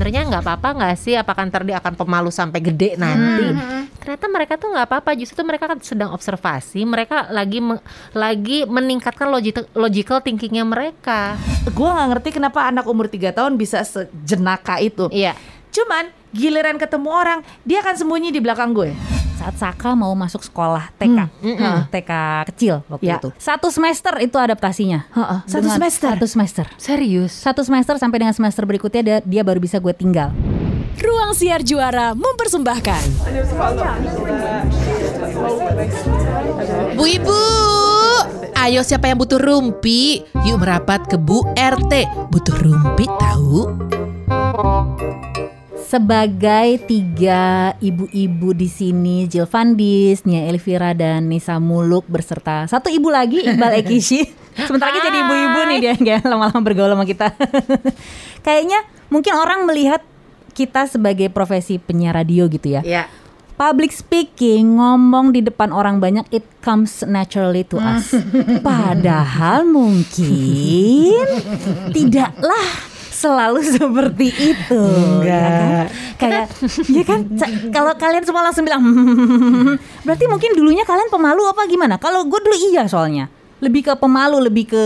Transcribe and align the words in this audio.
sebenarnya 0.00 0.32
nggak 0.32 0.44
apa-apa 0.48 0.68
nggak 0.80 0.96
sih? 0.96 1.12
Apakah 1.12 1.44
ntar 1.52 1.60
dia 1.68 1.76
akan 1.76 1.92
pemalu 1.92 2.32
sampai 2.32 2.64
gede 2.64 2.96
nanti? 2.96 3.52
Ternyata 4.00 4.26
mereka 4.32 4.56
tuh 4.56 4.72
nggak 4.72 4.88
apa-apa. 4.88 5.12
Justru 5.12 5.44
tuh 5.44 5.44
mereka 5.44 5.68
kan 5.68 5.76
sedang 5.84 6.16
observasi. 6.16 6.88
Mereka 6.88 7.28
lagi 7.28 7.60
me- 7.60 7.84
lagi 8.16 8.64
meningkatkan 8.64 9.28
logical 9.28 9.68
logical 9.76 10.24
thinkingnya 10.24 10.64
mereka. 10.64 11.36
Gue 11.76 11.84
nggak 11.84 12.16
ngerti 12.16 12.28
kenapa 12.32 12.64
anak 12.64 12.88
umur 12.88 13.12
3 13.12 13.28
tahun 13.36 13.60
bisa 13.60 13.84
sejenaka 13.84 14.80
itu. 14.80 15.12
iya. 15.12 15.36
Cuman 15.68 16.08
giliran 16.34 16.80
ketemu 16.80 17.12
orang, 17.12 17.38
dia 17.62 17.78
akan 17.84 17.94
sembunyi 17.94 18.32
di 18.32 18.40
belakang 18.40 18.72
gue. 18.72 18.90
Saat 19.40 19.56
Saka 19.56 19.96
mau 19.96 20.12
masuk 20.12 20.44
sekolah 20.44 20.92
TK, 20.94 21.32
Heeh, 21.40 21.78
TK 21.88 22.12
kecil 22.52 22.74
waktu 22.86 23.08
Ya. 23.08 23.16
itu. 23.16 23.32
Satu 23.40 23.72
semester 23.72 24.12
itu 24.20 24.36
adaptasinya. 24.36 25.08
Heeh, 25.10 25.38
satu 25.48 25.64
Dengan- 25.64 25.76
semester? 25.80 26.10
Satu 26.12 26.26
semester. 26.28 26.64
serius 26.76 27.32
Satu 27.32 27.64
semester 27.64 27.96
sampai 27.96 28.20
dengan 28.20 28.36
semester 28.36 28.68
berikutnya 28.68 29.00
dia, 29.00 29.16
dia 29.24 29.40
baru 29.40 29.56
bisa 29.56 29.80
gue 29.80 29.96
tinggal. 29.96 30.28
Ruang 31.00 31.32
Siar 31.32 31.64
Juara 31.64 32.12
mempersembahkan 32.12 33.02
Bu 36.92 37.04
Ibu, 37.08 37.40
ayo 38.54 38.84
siapa 38.84 39.08
yang 39.08 39.16
butuh 39.16 39.40
rumpi? 39.40 40.20
Yuk 40.44 40.60
merapat 40.60 41.08
ke 41.08 41.16
Bu 41.16 41.40
RT. 41.50 42.04
Butuh 42.28 42.56
rumpi 42.60 43.08
tahu? 43.08 43.72
Sebagai 45.90 46.86
tiga 46.86 47.74
ibu-ibu 47.82 48.54
di 48.54 48.70
sini, 48.70 49.26
Jill 49.26 49.50
Vandis, 49.50 50.22
Nia 50.22 50.46
Elvira 50.46 50.94
dan 50.94 51.26
Nisa 51.26 51.58
Muluk 51.58 52.06
berserta 52.06 52.62
satu 52.70 52.86
ibu 52.86 53.10
lagi 53.10 53.42
Iqbal 53.42 53.82
Ekishi. 53.82 54.22
Sebentar 54.70 54.94
lagi 54.94 55.02
jadi 55.02 55.18
ibu-ibu 55.18 55.60
nih 55.66 55.78
dia 55.82 55.94
kayak 55.98 56.30
lama-lama 56.30 56.62
bergaul 56.62 56.94
sama 56.94 57.02
kita. 57.02 57.34
Kayaknya 58.46 58.86
mungkin 59.10 59.34
orang 59.34 59.66
melihat 59.66 59.98
kita 60.54 60.86
sebagai 60.86 61.26
profesi 61.26 61.82
penyiar 61.82 62.22
radio 62.22 62.46
gitu 62.46 62.78
ya. 62.78 62.86
Ya. 62.86 63.10
Public 63.58 63.90
speaking, 63.90 64.78
ngomong 64.78 65.34
di 65.34 65.42
depan 65.42 65.74
orang 65.74 65.98
banyak, 65.98 66.24
it 66.30 66.46
comes 66.62 67.02
naturally 67.02 67.66
to 67.66 67.82
us. 67.82 68.14
Padahal 68.68 69.66
mungkin 69.66 71.18
tidaklah 71.92 72.89
selalu 73.20 73.60
seperti 73.76 74.28
itu. 74.32 74.80
ya 75.20 75.36
kan? 75.36 75.86
Kayak, 76.16 76.46
ya 76.88 77.02
kan? 77.04 77.20
Kalau 77.68 77.92
kalian 77.94 78.24
semua 78.24 78.42
langsung 78.42 78.64
bilang, 78.64 78.80
"Hmm," 78.80 79.76
berarti 80.04 80.24
mungkin 80.24 80.50
dulunya 80.52 80.82
kalian 80.82 81.08
pemalu 81.08 81.44
apa 81.44 81.64
gimana? 81.64 81.96
Kalau 81.96 82.24
gue 82.24 82.40
dulu 82.40 82.56
iya 82.66 82.84
soalnya. 82.86 83.28
Lebih 83.60 83.84
ke 83.84 83.94
pemalu, 83.94 84.40
lebih 84.40 84.72
ke 84.72 84.84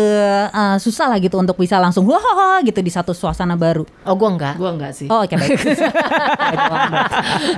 uh, 0.50 0.74
susah 0.76 1.06
lah 1.06 1.22
gitu 1.22 1.38
untuk 1.38 1.54
bisa 1.54 1.78
langsung 1.78 2.02
wah 2.04 2.18
gitu 2.58 2.82
di 2.82 2.90
satu 2.90 3.14
suasana 3.14 3.54
baru. 3.54 3.86
oh 4.02 4.14
gua 4.14 4.34
enggak 4.34 4.54
Gue 4.58 4.66
enggak 4.68 4.90
sih. 4.90 5.06
Oh 5.06 5.22
oke 5.22 5.30
baik. 5.30 5.54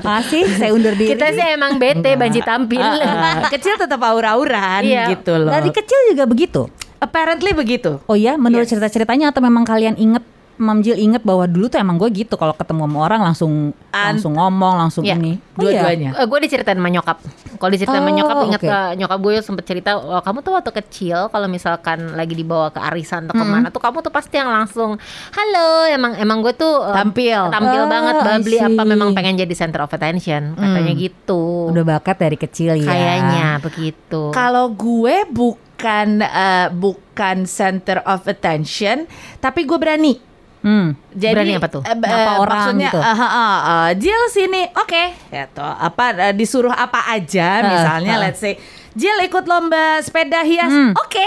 Masih 0.04 0.44
saya 0.52 0.70
undur 0.72 0.92
diri. 0.92 1.12
kita 1.12 1.32
sih 1.32 1.46
emang 1.48 1.76
bete 1.76 2.14
banci 2.14 2.40
tampil 2.40 2.80
Ah, 2.80 3.48
kecil 3.48 3.76
tetap 3.76 3.96
aura-auran 3.98 4.84
Iya. 4.84 5.08
gitu 5.10 5.32
loh. 5.36 5.48
Dari 5.48 5.72
kecil 5.72 6.12
juga 6.12 6.24
begitu. 6.24 6.68
Apparently 6.96 7.52
begitu. 7.52 7.96
Oh 8.04 8.16
ya, 8.16 8.36
menurut 8.36 8.64
Yes. 8.64 8.72
cerita-ceritanya 8.72 9.30
atau 9.30 9.40
memang 9.40 9.64
kalian 9.64 9.96
inget 9.96 10.20
Mam 10.56 10.80
Jil 10.80 10.96
inget 10.96 11.20
bahwa 11.20 11.44
dulu 11.44 11.66
tuh 11.66 11.76
emang 11.76 11.96
gue 11.96 12.08
gitu 12.10 12.34
kalau 12.34 12.50
ketemu 12.50 12.84
sama 12.84 12.98
orang 13.02 13.20
langsung 13.22 13.52
An- 13.90 14.14
langsung 14.14 14.32
ngomong 14.32 14.74
langsung 14.78 15.02
Iya, 15.02 15.14
ini. 15.14 15.36
Oh 15.54 15.62
iya? 15.62 15.84
Dua-duanya. 15.84 16.10
Eh, 16.14 16.24
gue 16.24 16.38
diceritain 16.40 16.74
sama 16.74 16.88
nyokap. 16.88 17.18
Kalau 17.56 17.70
diceritain 17.70 17.98
sama 17.98 18.08
Oh, 18.08 18.16
nyokap, 18.16 18.36
ingat 18.42 18.60
oke. 18.60 18.68
eh, 18.68 18.90
nyokap 18.96 19.18
gue 19.18 19.34
sempet 19.38 19.64
cerita, 19.64 19.90
oh, 19.94 20.18
kamu 20.18 20.38
tuh 20.40 20.52
waktu 20.52 20.72
kecil 20.74 21.18
kalau 21.28 21.46
misalkan 21.46 21.98
lagi 22.12 22.32
dibawa 22.32 22.68
ke 22.68 22.80
arisan 22.82 23.24
atau 23.24 23.34
ke 23.34 23.44
mana 23.44 23.68
tuh 23.68 23.78
kamu 23.78 24.00
tuh 24.00 24.10
pasti 24.10 24.34
yang 24.34 24.48
langsung, 24.48 24.96
halo, 25.30 25.68
emang 25.86 26.16
emang 26.16 26.40
gue 26.40 26.52
tuh 26.52 26.72
eh, 26.82 26.94
Tampil. 26.94 27.40
tampil 27.48 27.80
Oh, 27.80 27.88
banget, 27.88 28.14
babli 28.18 28.56
apa 28.58 28.82
memang 28.82 29.08
pengen 29.12 29.36
jadi 29.36 29.54
center 29.54 29.80
of 29.80 29.90
attention, 29.90 30.52
katanya 30.52 30.92
gitu. 30.94 31.68
Udah 31.68 31.84
bakat 31.86 32.16
dari 32.18 32.36
kecil 32.36 32.76
ya. 32.76 32.86
Kayaknya 32.86 33.46
begitu. 33.60 34.32
Kalau 34.32 34.68
gue 34.68 35.24
bukan 35.26 36.08
eh, 36.18 36.68
bukan 36.70 37.44
center 37.44 38.00
of 38.02 38.24
attention, 38.24 39.04
tapi 39.38 39.62
gue 39.62 39.76
berani. 39.76 40.25
Hmm. 40.66 40.98
Jadi 41.14 41.30
Berani 41.32 41.54
apa 41.54 41.68
tuh? 41.70 41.82
eh, 41.82 41.94
Nyapa 41.94 42.10
eh, 42.10 42.36
orang 42.36 42.58
maksudnya, 42.58 42.88
gitu? 42.88 42.98
eh, 42.98 43.06
eh, 43.06 43.22
eh, 43.22 43.58
eh, 43.62 43.88
Jill 43.96 44.22
sini, 44.28 44.62
oke, 44.68 45.02
gitu. 45.30 45.62
Apa 45.62 46.04
eh, 46.20 46.34
disuruh 46.34 46.74
apa 46.74 47.06
aja, 47.06 47.48
misalnya, 47.62 48.12
eh. 48.12 48.20
let's 48.20 48.42
say, 48.42 48.58
Jill 48.92 49.14
ikut 49.22 49.44
lomba 49.44 50.00
sepeda 50.00 50.42
hias, 50.42 50.66
Hmm. 50.66 50.90
oke, 50.92 51.26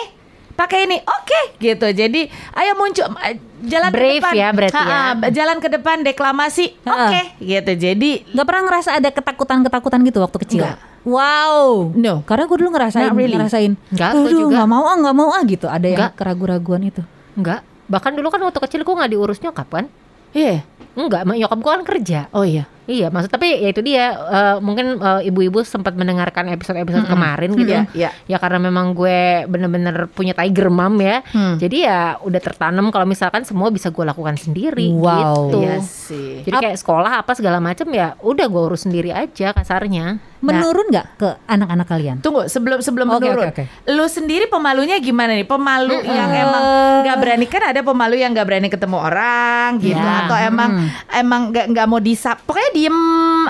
pakai 0.54 0.84
ini, 0.84 1.00
oke, 1.00 1.56
gitu. 1.56 1.88
Jadi, 1.88 2.28
ayo 2.54 2.72
muncul, 2.76 3.08
eh, 3.22 3.40
jalan 3.62 3.90
Brave 3.90 4.20
ke 4.20 4.28
depan, 4.28 4.34
ya 4.36 4.48
berarti 4.52 4.76
Ha, 4.76 4.84
ya. 4.84 5.30
jalan 5.34 5.58
ke 5.58 5.70
depan 5.72 5.96
deklamasi, 6.02 6.66
oke, 6.82 7.22
gitu. 7.40 7.72
Jadi, 7.74 8.28
Gak 8.30 8.44
pernah 8.44 8.64
ngerasa 8.66 8.90
ada 8.94 9.08
ketakutan-ketakutan 9.08 10.04
gitu 10.04 10.20
waktu 10.20 10.38
kecil. 10.42 10.62
Nggak. 10.62 10.78
Wow. 11.00 11.96
No. 11.96 12.22
Karena 12.22 12.44
gue 12.44 12.58
dulu 12.60 12.70
ngerasain, 12.72 13.08
Not 13.08 13.16
really. 13.16 13.34
ngerasain. 13.34 13.72
Nggak, 13.88 14.10
gue 14.14 14.22
Aduh, 14.26 14.40
juga. 14.44 14.52
nggak 14.54 14.68
mau 14.68 14.84
ah, 14.84 14.96
nggak 15.00 15.16
mau 15.16 15.30
ah 15.32 15.42
gitu. 15.42 15.66
Ada 15.66 15.88
yang 15.88 15.96
Nggak. 15.98 16.12
keraguan-raguan 16.14 16.84
itu. 16.84 17.02
Enggak. 17.34 17.64
Bahkan 17.90 18.14
dulu 18.14 18.30
kan 18.30 18.40
waktu 18.40 18.60
kecil 18.62 18.82
gue 18.82 18.96
nggak 18.96 19.12
diurus 19.12 19.42
nyokap 19.42 19.68
kan? 19.68 19.86
iya, 20.30 20.62
Enggak, 20.94 21.26
mak- 21.26 21.38
nyokap 21.38 21.58
gue 21.58 21.72
kan 21.74 21.84
kerja. 21.84 22.20
oh 22.32 22.46
iya. 22.46 22.70
Iya, 22.90 23.08
maksud 23.08 23.30
tapi 23.30 23.54
ya 23.54 23.70
itu 23.70 23.82
dia 23.82 24.06
eh, 24.12 24.56
mungkin 24.58 24.98
eh, 24.98 25.30
ibu-ibu 25.30 25.62
sempat 25.62 25.94
mendengarkan 25.94 26.50
episode-episode 26.50 27.06
kemarin 27.06 27.54
gitu. 27.54 27.70
Iya, 27.70 27.82
iya. 27.94 28.10
Ya 28.26 28.38
karena 28.38 28.58
memang 28.58 28.92
gue 28.92 29.46
bener-bener 29.46 30.10
punya 30.10 30.34
tiger 30.34 30.68
mom 30.68 30.98
ya. 30.98 31.22
Hmm. 31.30 31.56
Jadi 31.56 31.86
ya 31.86 32.18
udah 32.18 32.42
tertanam 32.42 32.90
kalau 32.90 33.06
misalkan 33.06 33.46
semua 33.46 33.70
bisa 33.70 33.90
gue 33.90 34.02
lakukan 34.02 34.34
sendiri 34.36 34.90
Wow. 34.90 35.54
gitu. 35.54 35.58
Iya 35.62 35.76
sih. 35.80 36.42
Jadi 36.42 36.56
kayak 36.58 36.78
sekolah 36.78 37.22
apa 37.22 37.38
segala 37.38 37.62
macam 37.62 37.86
ya 37.90 38.18
udah 38.20 38.46
gue 38.46 38.62
urus 38.66 38.84
sendiri 38.84 39.14
aja 39.14 39.54
kasarnya. 39.54 40.18
Menurun 40.40 40.88
nggak 40.88 41.08
ke 41.20 41.30
anak-anak 41.46 41.84
kalian? 41.86 42.16
Tunggu 42.20 42.48
sebelum 42.48 42.80
sebelum 42.80 43.12
Oke, 43.12 43.28
menurun. 43.28 43.52
oke, 43.52 43.64
Lu 43.92 44.08
sendiri 44.08 44.48
pemalunya 44.48 44.96
gimana 44.98 45.36
nih? 45.36 45.44
Pemalu 45.44 46.00
yang 46.02 46.32
emang 46.32 46.64
nggak 47.04 47.18
berani 47.20 47.46
kan 47.46 47.62
ada 47.68 47.84
pemalu 47.84 48.16
yang 48.18 48.32
nggak 48.32 48.48
berani 48.48 48.72
ketemu 48.72 48.98
orang 48.98 49.78
gitu 49.78 50.00
Iya. 50.00 50.24
atau 50.26 50.38
emang 50.40 50.70
emang 51.12 51.42
nggak 51.52 51.66
nggak 51.70 51.86
mau 51.86 52.00
disap. 52.00 52.40
Pokoknya 52.42 52.72
diem 52.80 52.96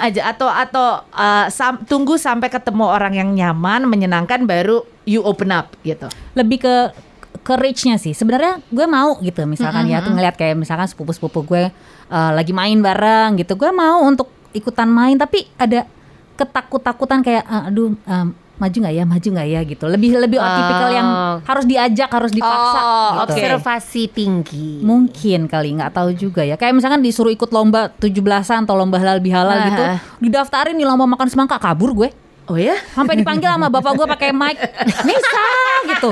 aja 0.02 0.34
atau 0.34 0.50
atau 0.50 1.06
uh, 1.14 1.46
sam- 1.54 1.86
tunggu 1.86 2.18
sampai 2.18 2.50
ketemu 2.50 2.90
orang 2.90 3.14
yang 3.14 3.30
nyaman, 3.30 3.86
menyenangkan 3.86 4.50
baru 4.50 4.82
you 5.06 5.22
open 5.22 5.54
up 5.54 5.78
gitu. 5.86 6.10
lebih 6.34 6.66
ke 6.66 6.76
courage-nya 7.46 8.02
sih. 8.02 8.18
Sebenarnya 8.18 8.58
gue 8.74 8.86
mau 8.90 9.22
gitu 9.22 9.46
misalkan 9.46 9.86
ya 9.86 10.02
tuh 10.02 10.14
ngeliat 10.18 10.34
kayak 10.34 10.58
misalkan 10.58 10.90
sepupu-sepupu 10.90 11.46
gue 11.46 11.70
uh, 12.10 12.32
lagi 12.34 12.52
main 12.52 12.82
bareng 12.82 13.38
gitu. 13.38 13.54
Gue 13.54 13.70
mau 13.70 14.02
untuk 14.02 14.34
ikutan 14.50 14.90
main 14.90 15.14
tapi 15.14 15.46
ada 15.62 15.86
ketakut-takutan 16.34 17.22
kayak 17.22 17.44
"Ah, 17.46 17.70
aduh 17.70 17.94
um, 17.94 18.28
maju 18.60 18.76
nggak 18.76 18.94
ya, 18.94 19.04
maju 19.04 19.28
nggak 19.32 19.48
ya 19.48 19.62
gitu. 19.64 19.86
Lebih 19.88 20.10
lebih 20.20 20.38
Oh. 20.38 20.46
tipikal 20.46 20.90
yang 20.92 21.08
harus 21.42 21.66
diajak, 21.66 22.10
harus 22.12 22.32
dipaksa 22.32 22.80
Oh, 22.80 23.10
gitu. 23.26 23.40
Observasi 23.40 24.04
tinggi. 24.08 24.84
Mungkin 24.84 25.48
kali 25.48 25.74
nggak 25.74 25.92
tahu 25.92 26.12
juga 26.12 26.44
ya. 26.44 26.54
Kayak 26.54 26.76
misalkan 26.76 27.00
disuruh 27.00 27.32
ikut 27.32 27.50
lomba 27.50 27.90
17-an 27.94 28.68
atau 28.68 28.76
lomba 28.76 29.00
halal 29.00 29.18
bihalal 29.18 29.56
Ah. 29.56 29.66
gitu, 29.66 29.84
didaftarin 30.22 30.76
di 30.76 30.84
lomba 30.84 31.08
makan 31.08 31.28
semangka 31.28 31.56
kabur 31.58 31.96
gue. 31.96 32.12
Oh 32.46 32.58
ya? 32.58 32.74
Sampai 32.92 33.14
dipanggil 33.16 33.46
sama 33.46 33.70
bapak 33.70 33.94
gue 33.94 34.06
pakai 34.10 34.30
mic, 34.34 34.58
Nisa 35.06 35.46
gitu. 35.88 36.10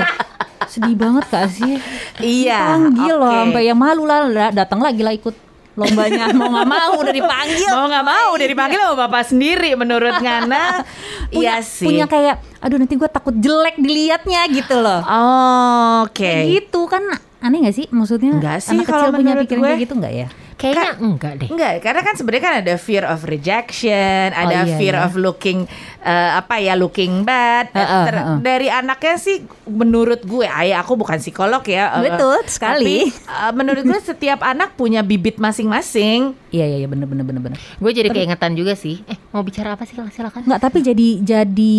Sedih 0.68 0.94
banget 0.94 1.24
gak 1.26 1.48
sih? 1.48 1.80
Iya. 2.18 2.76
Panggil 2.76 3.14
loh, 3.14 3.26
oke. 3.26 3.38
sampai 3.42 3.62
yang 3.64 3.74
malu 3.74 4.04
lah, 4.04 4.28
datang 4.52 4.78
lagi 4.78 5.00
lah 5.00 5.10
ikut 5.10 5.34
lombanya. 5.78 6.24
Mau 6.34 6.50
nggak 6.50 6.66
mau 6.66 6.90
udah 6.98 7.14
dipanggil. 7.14 7.70
Mau 7.70 7.86
nggak 7.86 8.04
mau 8.04 8.26
udah 8.34 8.46
dipanggil 8.46 8.78
sama 8.80 8.96
bapak 8.98 9.22
sendiri 9.24 9.70
menurut 9.72 10.18
Ngana. 10.24 10.82
Punya, 11.28 11.38
iya 11.38 11.54
sih. 11.62 11.86
punya 11.86 12.04
kayak, 12.04 12.42
aduh 12.58 12.76
nanti 12.76 12.94
gue 12.94 13.06
takut 13.06 13.34
jelek 13.34 13.78
dilihatnya 13.78 14.42
gitu 14.50 14.74
loh. 14.76 15.00
Oh, 15.00 16.04
Oke. 16.04 16.26
Kayak 16.26 16.46
gitu 16.66 16.80
kan 16.84 17.02
aneh 17.38 17.62
gak 17.62 17.76
sih? 17.76 17.86
Maksudnya 17.88 18.34
Enggak 18.34 18.58
sih 18.58 18.74
anak 18.74 18.86
kalau 18.86 19.06
kecil 19.06 19.16
punya 19.16 19.32
pikiran 19.38 19.60
gue. 19.60 19.68
kayak 19.68 19.82
gitu 19.86 19.94
nggak 19.94 20.12
ya? 20.12 20.28
Kayaknya 20.58 20.90
enggak 20.98 21.32
deh. 21.38 21.48
Enggak, 21.54 21.72
karena 21.86 22.00
kan 22.02 22.14
sebenarnya 22.18 22.42
kan 22.42 22.54
ada 22.66 22.74
fear 22.82 23.06
of 23.06 23.22
rejection, 23.22 24.34
ada 24.34 24.66
iya, 24.66 24.74
fear 24.74 24.98
iya. 24.98 25.06
of 25.06 25.14
looking 25.14 25.70
eh, 26.02 26.30
apa 26.34 26.58
ya 26.58 26.74
looking 26.74 27.22
bad. 27.22 27.70
Heeh, 27.70 28.04
Ter- 28.10 28.18
heeh. 28.18 28.38
Dari 28.42 28.68
anaknya 28.68 29.14
sih 29.22 29.46
menurut 29.70 30.26
gue, 30.26 30.50
ayah 30.50 30.82
aku 30.82 30.98
bukan 30.98 31.22
psikolog 31.22 31.62
ya. 31.62 31.94
eh, 32.02 32.10
Betul 32.10 32.42
sekali. 32.50 33.06
Tapi 33.06 33.30
eh, 33.38 33.52
menurut 33.54 33.86
gue 33.86 34.00
setiap 34.02 34.42
anak 34.42 34.74
punya 34.74 35.06
bibit 35.06 35.38
masing-masing. 35.38 36.34
Iya 36.50 36.66
iya 36.74 36.76
iya 36.82 36.88
bener 36.90 37.06
bener 37.06 37.22
bener 37.22 37.38
bener. 37.38 37.58
Gue 37.78 37.94
jadi 37.94 38.10
keingetan 38.10 38.58
juga 38.58 38.74
sih. 38.74 38.98
Eh 39.06 39.14
mau 39.30 39.46
bicara 39.46 39.78
apa 39.78 39.86
sih? 39.86 39.94
Silakan. 39.94 40.42
Nggak 40.42 40.58
tapi 40.58 40.82
jadi 40.82 41.22
jadi 41.22 41.78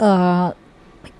eh, 0.00 0.48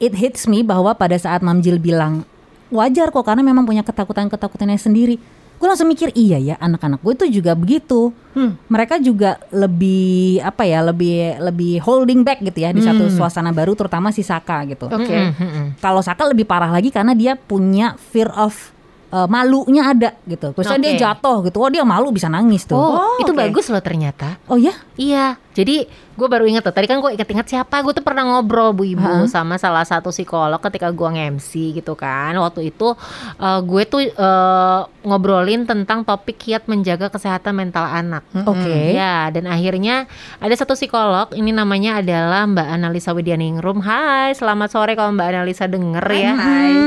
it 0.00 0.16
hits 0.16 0.48
me 0.48 0.64
bahwa 0.64 0.96
pada 0.96 1.20
saat 1.20 1.44
Mam 1.44 1.60
Jil 1.60 1.76
bilang 1.76 2.24
wajar 2.72 3.12
kok 3.12 3.28
karena 3.28 3.44
memang 3.44 3.68
punya 3.68 3.84
ketakutan-ketakutannya 3.84 4.80
sendiri. 4.80 5.20
Gue 5.56 5.66
langsung 5.70 5.88
mikir 5.88 6.12
iya 6.12 6.36
ya 6.36 6.54
anak-anak 6.60 7.00
gue 7.00 7.12
itu 7.16 7.40
juga 7.40 7.56
begitu. 7.56 8.12
Hmm. 8.34 8.58
Mereka 8.68 8.98
juga 9.00 9.38
lebih 9.54 10.42
apa 10.42 10.66
ya 10.66 10.82
lebih 10.82 11.38
lebih 11.40 11.80
holding 11.80 12.26
back 12.26 12.42
gitu 12.42 12.58
ya 12.66 12.74
di 12.74 12.82
satu 12.82 13.06
suasana 13.08 13.54
baru 13.54 13.72
terutama 13.78 14.10
si 14.10 14.26
Saka 14.26 14.66
gitu. 14.68 14.90
Oke. 14.90 15.08
Mm-mm, 15.08 15.32
mm-mm. 15.38 15.66
Kalau 15.78 16.02
Saka 16.02 16.26
lebih 16.28 16.44
parah 16.44 16.68
lagi 16.68 16.90
karena 16.90 17.14
dia 17.14 17.38
punya 17.38 17.94
fear 18.10 18.28
of 18.34 18.74
eh, 19.14 19.28
malunya 19.30 19.94
ada 19.94 20.10
gitu. 20.26 20.50
Misalnya 20.58 20.80
Oke. 20.82 20.86
dia 20.90 20.94
jatuh 21.06 21.36
gitu, 21.46 21.56
oh 21.62 21.70
dia 21.70 21.86
malu 21.86 22.10
bisa 22.10 22.26
nangis 22.26 22.66
tuh. 22.66 22.74
Oh, 22.74 23.22
itu 23.22 23.30
oke. 23.30 23.38
bagus 23.38 23.70
loh 23.70 23.80
ternyata. 23.80 24.36
Oh 24.50 24.58
ya? 24.58 24.74
Iya, 24.98 25.38
jadi 25.54 25.86
gue 26.14 26.28
baru 26.30 26.46
inget 26.46 26.62
tuh. 26.66 26.74
Tadi 26.74 26.86
kan 26.90 26.98
gue 26.98 27.14
inget-inget 27.14 27.46
siapa. 27.46 27.78
Gue 27.82 27.94
tuh 27.94 28.02
pernah 28.02 28.26
ngobrol 28.26 28.74
bu 28.74 28.86
ibu 28.86 29.02
Ha-ha. 29.02 29.30
sama 29.30 29.54
salah 29.58 29.86
satu 29.86 30.10
psikolog 30.10 30.58
ketika 30.58 30.90
gue 30.90 31.08
nge-MC 31.14 31.78
gitu 31.78 31.94
kan. 31.94 32.34
Waktu 32.34 32.74
itu 32.74 32.94
eh, 33.38 33.60
gue 33.62 33.82
tuh 33.86 34.02
eh, 34.02 34.80
ngobrolin 35.06 35.62
tentang 35.66 36.02
topik 36.02 36.38
kiat 36.42 36.66
menjaga 36.66 37.06
kesehatan 37.10 37.54
mental 37.54 37.86
anak. 37.86 38.26
Oke. 38.46 38.94
Ya, 38.98 39.30
dan 39.30 39.46
akhirnya 39.46 40.10
ada 40.42 40.54
satu 40.58 40.74
psikolog. 40.74 41.30
Ini 41.34 41.54
namanya 41.54 42.02
adalah 42.02 42.46
Mbak 42.50 42.68
Analisa 42.74 43.14
Widyaningrum. 43.14 43.78
Hai, 43.82 44.34
selamat 44.34 44.74
sore 44.74 44.98
kalau 44.98 45.14
Mbak 45.14 45.26
Analisa 45.30 45.70
denger 45.70 46.06
ya. 46.10 46.34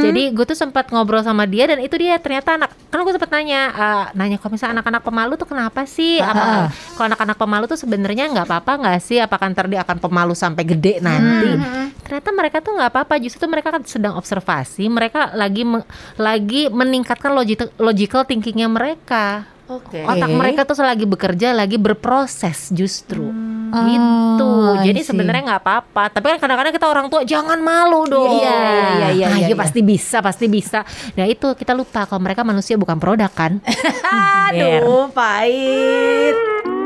Jadi 0.03 0.35
gue 0.35 0.45
tuh 0.47 0.59
sempat 0.59 0.91
ngobrol 0.91 1.23
sama 1.23 1.47
dia 1.47 1.71
dan 1.71 1.79
itu 1.79 1.95
dia 1.95 2.19
ternyata 2.19 2.59
anak. 2.59 2.71
Kan 2.91 3.03
gue 3.03 3.13
sempat 3.15 3.31
nanya, 3.31 3.61
eh, 3.71 4.05
nanya 4.15 4.35
kalau 4.39 4.55
misalnya 4.55 4.79
anak-anak 4.79 5.01
pemalu 5.03 5.33
tuh 5.39 5.47
kenapa 5.47 5.87
sih? 5.87 6.19
Apa 6.19 6.71
kalau 6.95 7.07
anak-anak 7.11 7.37
pemalu 7.39 7.63
tuh 7.67 7.79
sebenarnya 7.79 8.31
nggak 8.31 8.56
apa-apa 8.57 8.73
nggak 8.81 8.99
sih? 8.99 9.17
Apakah 9.17 9.53
ntar 9.53 9.69
dia 9.69 9.85
akan 9.85 9.97
pemalu 9.97 10.33
sampai 10.33 10.65
gede 10.65 10.97
nanti? 10.97 11.53
Ternyata 12.01 12.29
mereka 12.31 12.57
tuh 12.59 12.73
nggak 12.73 12.89
apa-apa. 12.89 13.15
Justru 13.17 13.45
tuh 13.45 13.51
mereka 13.51 13.69
kan 13.69 13.83
sedang 13.83 14.15
observasi. 14.15 14.87
Mereka 14.87 15.33
lagi 15.33 15.61
me- 15.61 15.85
lagi 16.15 16.67
meningkatkan 16.67 17.31
logical 17.31 17.69
logical 17.77 18.23
thinkingnya 18.23 18.65
mereka. 18.65 19.45
Oke. 19.67 19.99
Otak 19.99 20.31
mereka 20.31 20.63
tuh 20.63 20.79
lagi 20.79 21.03
bekerja, 21.03 21.51
lagi 21.51 21.75
berproses 21.75 22.71
justru. 22.71 23.27
Gitu. 23.67 24.47
Oh, 24.47 24.79
I 24.79 24.87
Jadi 24.87 25.03
sebenarnya 25.03 25.43
nggak 25.43 25.59
apa-apa. 25.59 26.07
Tapi 26.07 26.23
kan 26.31 26.39
kadang-kadang 26.39 26.71
kita 26.71 26.87
orang 26.87 27.11
tua 27.11 27.27
jangan 27.27 27.59
malu 27.59 28.07
dong. 28.07 28.39
Iya, 28.39 28.47
iya, 28.47 28.63
iya, 28.63 28.87
iya, 28.87 28.95
Nah, 28.95 29.11
iya, 29.11 29.27
iya, 29.27 29.47
iya. 29.51 29.55
pasti 29.59 29.83
bisa, 29.83 30.23
pasti 30.23 30.47
bisa. 30.47 30.87
Nah 31.19 31.27
itu 31.27 31.51
kita 31.51 31.75
lupa 31.75 32.07
kalau 32.07 32.23
mereka 32.23 32.47
manusia 32.47 32.79
bukan 32.79 32.95
produk 32.95 33.27
kan. 33.27 33.59
Aduh, 34.47 35.11
pahit. 35.11 36.76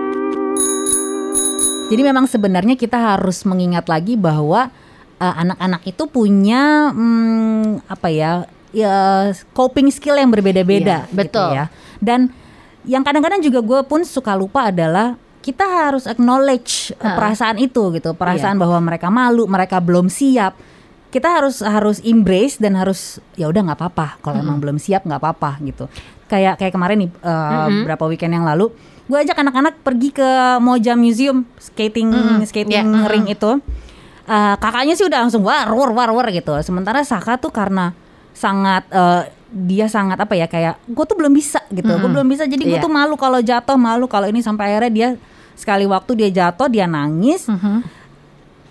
Jadi 1.92 2.02
memang 2.08 2.24
sebenarnya 2.24 2.80
kita 2.80 2.96
harus 2.96 3.44
mengingat 3.44 3.92
lagi 3.92 4.16
bahwa 4.16 4.72
uh, 5.20 5.36
anak-anak 5.44 5.84
itu 5.84 6.04
punya 6.08 6.88
hmm, 6.96 7.84
apa 7.92 8.08
ya, 8.08 8.32
ya 8.72 9.30
coping 9.52 9.92
skill 9.92 10.16
yang 10.16 10.32
berbeda-beda, 10.32 11.04
Iya, 11.06 11.12
betul. 11.12 11.52
gitu 11.52 11.60
ya. 11.60 11.66
Dan 12.00 12.32
yang 12.88 13.04
kadang-kadang 13.04 13.44
juga 13.44 13.60
gue 13.60 13.80
pun 13.86 14.02
suka 14.08 14.34
lupa 14.34 14.72
adalah 14.72 15.20
kita 15.44 15.68
harus 15.68 16.08
acknowledge 16.08 16.96
uh, 16.98 17.14
perasaan 17.18 17.60
itu 17.60 17.92
gitu, 17.94 18.16
perasaan 18.16 18.56
bahwa 18.56 18.80
mereka 18.80 19.12
malu, 19.12 19.44
mereka 19.46 19.84
belum 19.84 20.08
siap. 20.08 20.56
Kita 21.12 21.28
harus 21.28 21.60
harus 21.60 22.00
embrace 22.02 22.56
dan 22.56 22.80
harus 22.80 23.20
ya 23.36 23.52
udah 23.52 23.62
nggak 23.68 23.78
apa-apa 23.78 24.08
kalau 24.24 24.40
emang 24.40 24.58
belum 24.58 24.80
siap 24.80 25.04
nggak 25.04 25.20
apa-apa 25.20 25.60
gitu. 25.62 25.92
Kayak 26.26 26.56
kayak 26.56 26.72
kemarin 26.72 26.98
nih 27.04 27.10
uh, 27.20 27.68
beberapa 27.84 28.08
weekend 28.08 28.32
yang 28.32 28.48
lalu, 28.48 28.72
gue 29.06 29.18
ajak 29.20 29.36
anak-anak 29.36 29.84
pergi 29.84 30.16
ke 30.16 30.30
Moja 30.64 30.96
Museum 30.96 31.44
skating 31.60 32.08
skating 32.48 32.72
Ya, 32.72 33.12
ring 33.12 33.28
itu. 33.28 33.60
Uh, 34.24 34.56
kakaknya 34.56 34.96
sih 34.96 35.04
udah 35.04 35.28
langsung 35.28 35.44
war 35.44 35.68
war 35.68 35.92
war 35.92 36.10
war 36.16 36.28
gitu. 36.32 36.56
Sementara 36.64 37.04
Saka 37.04 37.36
tuh 37.36 37.52
karena 37.52 37.92
sangat 38.32 38.88
uh, 38.96 39.28
dia 39.52 39.92
sangat 39.92 40.16
apa 40.16 40.32
ya 40.40 40.48
kayak 40.48 40.80
gue 40.88 41.04
tuh 41.04 41.20
belum 41.20 41.36
bisa 41.36 41.60
gitu. 41.68 41.92
Gue 41.92 42.08
belum 42.08 42.24
bisa 42.24 42.48
jadi 42.48 42.64
gue 42.64 42.80
Iya. 42.80 42.86
tuh 42.88 42.88
malu 42.88 43.20
kalau 43.20 43.44
jatuh, 43.44 43.76
malu 43.76 44.08
kalau 44.08 44.32
ini 44.32 44.40
sampai 44.40 44.72
akhirnya 44.72 44.92
dia 44.96 45.10
sekali 45.60 45.84
waktu 45.84 46.16
dia 46.16 46.30
jatuh 46.32 46.72
dia 46.72 46.88
nangis. 46.88 47.52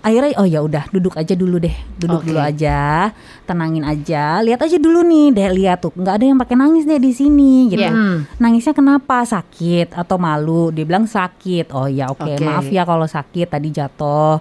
Akhirnya 0.00 0.32
oh 0.40 0.48
ya 0.48 0.64
udah 0.64 0.88
duduk 0.88 1.12
aja 1.12 1.36
dulu 1.36 1.60
deh, 1.60 1.76
duduk 2.00 2.24
Oke. 2.24 2.32
dulu 2.32 2.40
aja, 2.40 3.12
tenangin 3.44 3.84
aja, 3.84 4.40
lihat 4.40 4.64
aja 4.64 4.80
dulu 4.80 5.04
nih, 5.04 5.28
deh 5.36 5.48
lihat 5.60 5.84
tuh 5.84 5.92
nggak 5.92 6.14
ada 6.16 6.24
yang 6.24 6.40
pakai 6.40 6.56
nangis 6.56 6.88
deh 6.88 6.96
di 6.96 7.12
sini 7.12 7.68
gitu. 7.68 7.84
Iya. 7.84 8.24
Nangisnya 8.40 8.72
kenapa? 8.72 9.20
Sakit 9.28 9.92
atau 9.92 10.16
malu? 10.16 10.72
Dia 10.72 10.88
bilang 10.88 11.04
sakit. 11.04 11.76
Oh 11.76 11.84
ya 11.84 12.08
oke, 12.08 12.24
Oke. 12.24 12.40
maaf 12.40 12.64
ya 12.72 12.88
kalau 12.88 13.04
sakit 13.04 13.52
tadi 13.52 13.68
jatuh. 13.68 14.40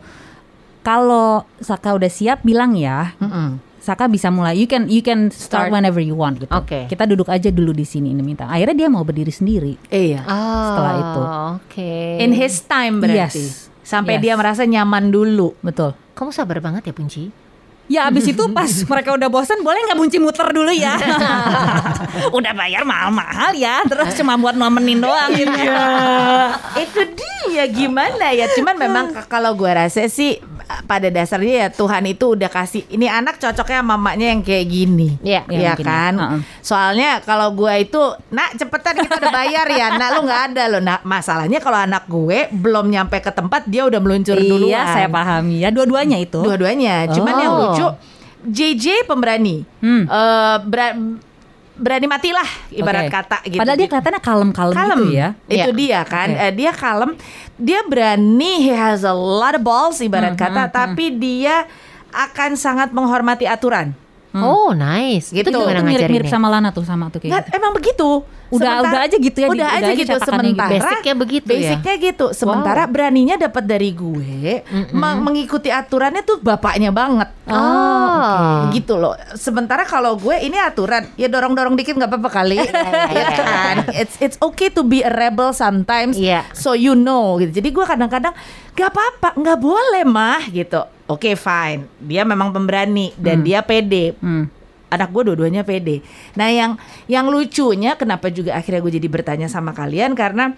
Kalau 0.80 1.44
Saka 1.60 1.92
udah 1.92 2.08
siap 2.08 2.40
bilang 2.48 2.72
ya, 2.80 3.12
Saka 3.80 4.08
bisa 4.08 4.32
mulai. 4.32 4.60
You 4.60 4.68
can 4.68 4.88
you 4.88 5.04
can 5.04 5.28
start, 5.28 5.68
Start. 5.68 5.76
whenever 5.76 6.00
you 6.00 6.16
want 6.16 6.40
gitu. 6.40 6.52
Oke. 6.52 6.88
Kita 6.88 7.04
duduk 7.04 7.28
aja 7.28 7.52
dulu 7.52 7.76
di 7.76 7.84
sini 7.84 8.12
ini 8.16 8.24
minta. 8.24 8.48
Akhirnya 8.48 8.76
dia 8.76 8.88
mau 8.92 9.04
berdiri 9.04 9.32
sendiri. 9.32 9.76
Iya. 9.92 10.24
Setelah 10.24 10.94
itu. 11.00 11.22
Oke. 11.60 11.94
In 12.24 12.32
his 12.32 12.64
time 12.64 13.04
berarti. 13.04 13.44
Yes. 13.44 13.69
Sampai 13.90 14.22
Yes. 14.22 14.24
dia 14.30 14.34
merasa 14.38 14.70
nyaman 14.70 15.10
dulu. 15.10 15.58
Betul. 15.66 15.98
Kamu 16.14 16.30
sabar 16.30 16.62
banget 16.62 16.86
ya 16.86 16.94
Punci. 16.94 17.24
Ya 17.90 18.06
abis 18.06 18.30
itu 18.30 18.46
pas 18.54 18.70
mereka 18.94 19.18
udah 19.18 19.34
bosan 19.34 19.66
boleh 19.66 19.82
nggak 19.82 19.98
bunci 19.98 20.22
muter 20.22 20.46
dulu 20.54 20.70
ya 20.70 20.94
Udah 22.38 22.54
bayar 22.54 22.86
mahal-mahal 22.86 23.58
ya 23.58 23.82
Terus 23.82 24.14
cuma 24.14 24.38
buat 24.38 24.54
nemenin 24.54 25.02
doang 25.02 25.34
gitu 25.34 25.50
itu 26.78 27.02
dia 27.18 27.66
gimana 27.66 28.30
ya 28.30 28.46
cuman 28.54 28.78
memang 28.78 29.06
kalau 29.26 29.58
gua 29.58 29.74
rasa 29.74 30.06
sih 30.06 30.38
pada 30.86 31.08
dasarnya 31.08 31.56
ya 31.60 31.70
Tuhan 31.70 32.06
itu 32.06 32.34
udah 32.34 32.46
kasih 32.46 32.86
ini 32.88 33.06
anak 33.06 33.38
cocoknya 33.38 33.82
mamanya 33.82 34.30
yang 34.30 34.40
kayak 34.40 34.66
gini 34.66 35.18
Iya. 35.20 35.42
Ya, 35.42 35.50
ya 35.50 35.70
mungkin 35.74 35.82
ya. 35.82 35.90
kan 35.90 36.14
Heeh. 36.16 36.40
soalnya 36.60 37.10
kalau 37.20 37.50
gua 37.52 37.74
itu 37.76 37.98
nak 38.30 38.54
cepetan 38.54 38.96
kita 38.96 39.18
udah 39.18 39.34
bayar 39.34 39.66
ya 39.68 39.88
nak 39.92 40.10
lu 40.14 40.20
nggak 40.24 40.42
ada 40.48 40.64
loh 40.68 40.78
nah 40.80 41.02
masalahnya 41.02 41.58
kalau 41.58 41.80
anak 41.80 42.06
gue 42.06 42.50
belum 42.52 42.86
nyampe 42.88 43.18
ke 43.18 43.30
tempat 43.30 43.66
dia 43.66 43.84
udah 43.84 43.98
meluncur 43.98 44.36
duluan 44.36 44.70
Iya 44.70 44.82
saya 44.88 45.08
pahami 45.08 45.62
ya 45.62 45.70
Dua-duanya 45.70 46.18
itu 46.18 46.38
dua-duanya 46.40 47.10
cuman 47.10 47.32
Oh. 47.32 47.40
yang 47.40 47.54
lucu 47.56 47.88
JJ 48.42 48.86
pemberani 49.04 49.66
Hmm. 49.80 50.06
Bera- 50.64 50.96
berani 51.80 52.06
matilah 52.06 52.50
ibarat 52.70 53.08
Oke. 53.08 53.14
kata 53.14 53.38
gitu 53.48 53.56
Padahal 53.56 53.78
dia 53.78 53.88
kelihatannya 53.88 54.22
kalem-kalem 54.22 54.76
kalem 54.76 55.00
gitu 55.00 55.06
ya 55.10 55.28
itu 55.48 55.56
Iya. 55.66 55.74
dia 55.74 56.00
kan 56.04 56.28
Oke. 56.30 56.42
Eh, 56.42 56.52
dia 56.54 56.72
kalem 56.72 57.12
dia 57.56 57.80
berani 57.84 58.54
he 58.62 58.72
has 58.72 59.02
a 59.02 59.12
lot 59.12 59.56
of 59.56 59.64
balls 59.64 59.98
ibarat 60.00 60.36
Hmm, 60.36 60.42
kata 60.42 60.64
tapi 60.68 61.12
dia 61.12 61.64
akan 62.10 62.54
sangat 62.54 62.92
menghormati 62.92 63.46
aturan 63.46 63.96
Oh 64.30 64.72
nice. 64.72 65.34
Gitu. 65.34 65.50
Itu 65.50 65.58
mirip-mirip 65.58 66.30
sama 66.30 66.48
Lana 66.48 66.70
tuh 66.70 66.86
sama 66.86 67.10
tuh 67.10 67.18
kayak 67.18 67.34
Nggak, 67.34 67.44
gitu. 67.46 67.58
emang 67.58 67.72
begitu 67.74 68.10
Udah- 68.50 68.82
udah 68.82 69.02
aja 69.02 69.16
gitu 69.16 69.38
ya, 69.38 69.46
di- 69.46 69.52
udah 69.52 69.68
udah 69.68 69.70
aja 69.76 69.86
aja 69.86 69.94
gitu 69.96 70.10
gitu. 70.12 70.26
sementara 70.26 70.72
Basicnya 70.74 71.14
begitu 71.14 71.50
ya? 71.50 71.58
basicnya 71.60 71.96
gitu 72.00 72.26
sementara 72.32 72.82
beraninya 72.84 73.36
dapat 73.38 73.64
dari 73.64 73.90
gue 73.92 74.66
meng- 74.92 75.22
mengikuti 75.22 75.70
aturannya 75.70 76.22
tuh 76.22 76.38
bapaknya 76.40 76.90
banget 76.90 77.30
Oh. 77.46 78.70
gitu 78.70 78.96
loh. 78.96 79.18
Sementara 79.34 79.82
kalau 79.82 80.14
gue 80.16 80.38
ini 80.40 80.56
aturan, 80.56 81.10
ya 81.16 81.26
dorong-dorong 81.26 81.74
dikit 81.74 81.94
nggak 81.94 82.06
apa-apa 82.08 82.30
kali, 82.32 82.62
ya 83.16 83.28
kan? 83.34 83.76
It's 83.92 84.16
it's 84.20 84.38
okay 84.40 84.70
to 84.70 84.82
be 84.82 85.02
a 85.02 85.10
rebel 85.10 85.50
sometimes, 85.52 86.14
Iya. 86.14 86.46
so 86.52 86.72
you 86.72 86.94
know 86.94 87.38
gitu. 87.38 87.50
Jadi 87.56 87.70
gue 87.70 87.82
kadang-kadang 87.84 88.34
nggak 88.72 88.86
apa-apa, 88.88 89.30
nggak 89.34 89.58
boleh 89.58 90.04
mah 90.04 90.46
gitu. 90.48 90.78
Oke 91.08 91.34
fine, 91.34 91.90
dia 91.98 92.22
memang 92.22 92.50
pemberani 92.50 93.10
dan 93.16 93.42
dia 93.42 93.62
pede. 93.62 94.14
Hmm. 94.16 94.46
Anak 94.90 95.14
gue 95.14 95.34
dua-duanya 95.34 95.62
pede. 95.62 96.02
Nah 96.34 96.50
yang 96.50 96.76
yang 97.06 97.30
lucunya 97.30 97.94
kenapa 97.94 98.34
juga 98.34 98.58
akhirnya 98.58 98.82
gue 98.82 98.94
jadi 98.98 99.08
bertanya 99.10 99.48
sama 99.48 99.74
kalian? 99.74 100.18
Karena 100.18 100.54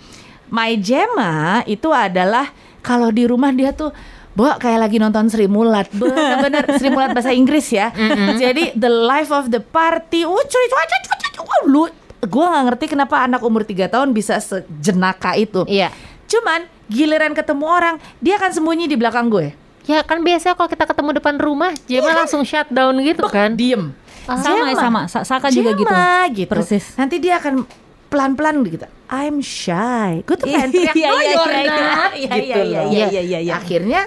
My 0.51 0.75
Gemma 0.79 1.63
itu 1.63 1.91
adalah 1.95 2.51
kalau 2.83 3.07
di 3.11 3.23
rumah 3.23 3.55
dia 3.55 3.71
tuh 3.71 3.91
Bo 4.31 4.47
kayak 4.47 4.79
lagi 4.87 4.95
nonton 4.95 5.27
Sri 5.27 5.47
Mulat. 5.51 5.91
Bener-bener 5.91 6.63
Sri 6.79 6.87
Mulat 6.87 7.11
bahasa 7.11 7.35
Inggris 7.35 7.67
ya. 7.67 7.91
Jadi 8.39 8.79
the 8.79 8.87
life 8.87 9.27
of 9.27 9.51
the 9.51 9.59
party 9.59 10.23
Oh 10.23 10.39
cuy 10.39 10.65
cuy 10.71 10.85
cuy 10.87 10.99
cuy 11.03 11.17
cuy 11.19 11.43
Wah, 11.43 11.61
lu 11.67 11.83
Gue 12.21 12.45
gak 12.45 12.63
ngerti 12.69 12.85
kenapa 12.93 13.25
anak 13.25 13.41
umur 13.41 13.65
3 13.65 13.91
tahun 13.91 14.13
bisa 14.13 14.37
sejenaka 14.39 15.35
itu. 15.35 15.65
Iya. 15.67 15.91
Cuman 16.29 16.69
giliran 16.87 17.35
ketemu 17.35 17.65
orang 17.65 17.95
Dia 18.23 18.39
akan 18.39 18.51
sembunyi 18.55 18.85
di 18.87 18.95
belakang 18.95 19.27
gue. 19.27 19.51
Ya 19.89 20.05
kan 20.05 20.21
biasanya 20.21 20.53
kalau 20.53 20.69
kita 20.69 20.85
ketemu 20.85 21.09
depan 21.17 21.35
rumah, 21.41 21.73
Jema 21.89 22.13
langsung 22.13 22.45
shutdown 22.45 23.01
gitu 23.01 23.25
kan. 23.27 23.57
Diem 23.57 23.91
Sama 24.25 24.65
ya 24.67 24.73
Gemma. 24.73 24.81
sama 24.81 25.01
Sa- 25.07 25.25
Saka 25.25 25.47
juga 25.49 25.71
gitu 25.73 25.93
gitu. 26.35 26.49
Persis 26.49 26.85
Nanti 26.95 27.15
dia 27.17 27.37
akan 27.37 27.65
pelan-pelan 28.07 28.55
gitu. 28.67 28.85
I'm 29.07 29.39
shy. 29.39 30.19
Gue 30.23 30.35
tuh 30.35 30.47
pengen 30.47 30.69
teriak 30.69 30.95
Iya, 30.95 31.07
"No, 31.07 31.15
iya, 31.15 31.31
iya, 31.31 31.63
not," 31.63 32.11
iya, 32.13 32.27
gitu 32.35 32.59
iya, 32.59 32.79
loh. 32.83 32.91
iya, 32.91 33.05
iya, 33.07 33.21
iya, 33.23 33.39
iya. 33.39 33.53
Akhirnya 33.55 34.01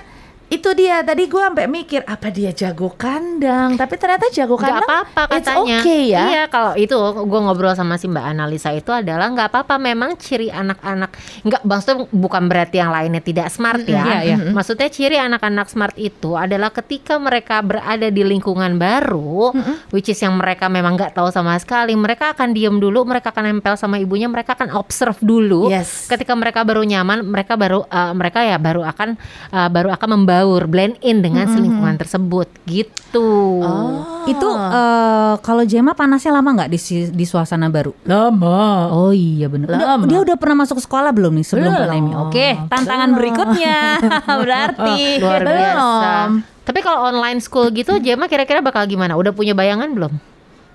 itu 0.52 0.68
dia 0.76 1.00
tadi 1.00 1.26
gue 1.26 1.40
sampai 1.40 1.66
mikir 1.66 2.04
apa 2.04 2.28
dia 2.28 2.52
jago 2.52 2.92
kandang 2.94 3.80
tapi 3.80 3.96
ternyata 3.96 4.28
jago 4.28 4.60
kandang 4.60 4.84
apa-apa 4.84 5.22
it's 5.36 5.48
katanya. 5.48 5.78
okay 5.80 6.02
ya 6.10 6.24
Iya 6.24 6.42
kalau 6.48 6.72
itu 6.74 6.96
gue 6.98 7.40
ngobrol 7.40 7.74
sama 7.76 7.94
si 8.00 8.10
Mbak 8.10 8.24
Analisa 8.24 8.70
itu 8.74 8.90
adalah 8.90 9.30
nggak 9.30 9.48
apa-apa. 9.52 9.76
Memang 9.78 10.16
ciri 10.18 10.48
anak-anak 10.50 11.10
nggak 11.46 11.62
maksudnya 11.62 11.96
bukan 12.10 12.42
berarti 12.50 12.76
yang 12.80 12.90
lainnya 12.90 13.22
tidak 13.22 13.48
smart 13.52 13.84
ya. 13.84 14.02
Iya, 14.02 14.18
iya. 14.24 14.36
Maksudnya 14.50 14.88
ciri 14.90 15.16
anak-anak 15.20 15.66
smart 15.70 15.94
itu 16.00 16.34
adalah 16.34 16.72
ketika 16.72 17.20
mereka 17.20 17.60
berada 17.60 18.08
di 18.10 18.22
lingkungan 18.24 18.80
baru, 18.80 19.52
which 19.94 20.10
is 20.10 20.18
yang 20.18 20.34
mereka 20.40 20.66
memang 20.66 20.98
nggak 20.98 21.14
tahu 21.14 21.30
sama 21.30 21.54
sekali. 21.60 21.94
Mereka 21.94 22.34
akan 22.34 22.50
diem 22.56 22.76
dulu, 22.80 23.04
mereka 23.06 23.30
akan 23.30 23.54
nempel 23.54 23.74
sama 23.78 24.00
ibunya, 24.00 24.26
mereka 24.26 24.56
akan 24.58 24.74
observe 24.74 25.18
dulu. 25.22 25.70
Yes. 25.70 26.10
Ketika 26.10 26.34
mereka 26.34 26.66
baru 26.66 26.82
nyaman, 26.82 27.22
mereka 27.26 27.54
baru 27.54 27.86
eh, 27.86 28.12
mereka 28.16 28.42
ya 28.42 28.56
baru 28.58 28.82
akan 28.82 29.08
eh, 29.54 29.68
baru 29.70 29.88
akan 29.94 30.08
membaur, 30.44 30.68
blend 30.68 31.00
in 31.00 31.24
dengan 31.24 31.48
lingkungan 31.48 31.96
tersebut 31.96 32.44
gitu. 32.64 33.64
oh 33.64 34.04
Itu 34.24 34.48
eh, 34.48 35.34
kalau 35.40 35.64
Jema 35.64 35.92
panasnya 35.92 36.32
lama 36.34 36.52
nggak 36.54 36.68
di 36.68 36.76
si- 36.76 37.08
di 37.08 37.24
suasana 37.24 37.68
baru? 37.68 37.96
Lama. 38.04 38.88
Oh 38.90 39.10
iya. 39.10 39.48
Udah- 39.48 39.72
Lama. 39.96 40.04
dia 40.04 40.20
udah 40.20 40.36
pernah 40.36 40.60
masuk 40.60 40.76
sekolah 40.78 41.10
belum 41.10 41.32
nih 41.34 41.46
sebelum 41.46 41.70
Belum. 41.70 41.80
pandemi? 41.80 42.12
Oke, 42.14 42.46
tantangan 42.66 43.10
berikutnya 43.12 43.78
berarti. 44.42 45.00
Luar 45.22 45.40
biasa. 45.40 45.56
Belum. 45.72 46.30
Tapi 46.64 46.78
kalau 46.80 46.98
online 47.06 47.40
school 47.40 47.68
gitu, 47.70 47.96
Jema 47.98 48.24
kira-kira 48.24 48.60
bakal 48.60 48.84
gimana? 48.84 49.16
Udah 49.16 49.32
punya 49.32 49.52
bayangan 49.52 49.88
belum? 49.88 50.12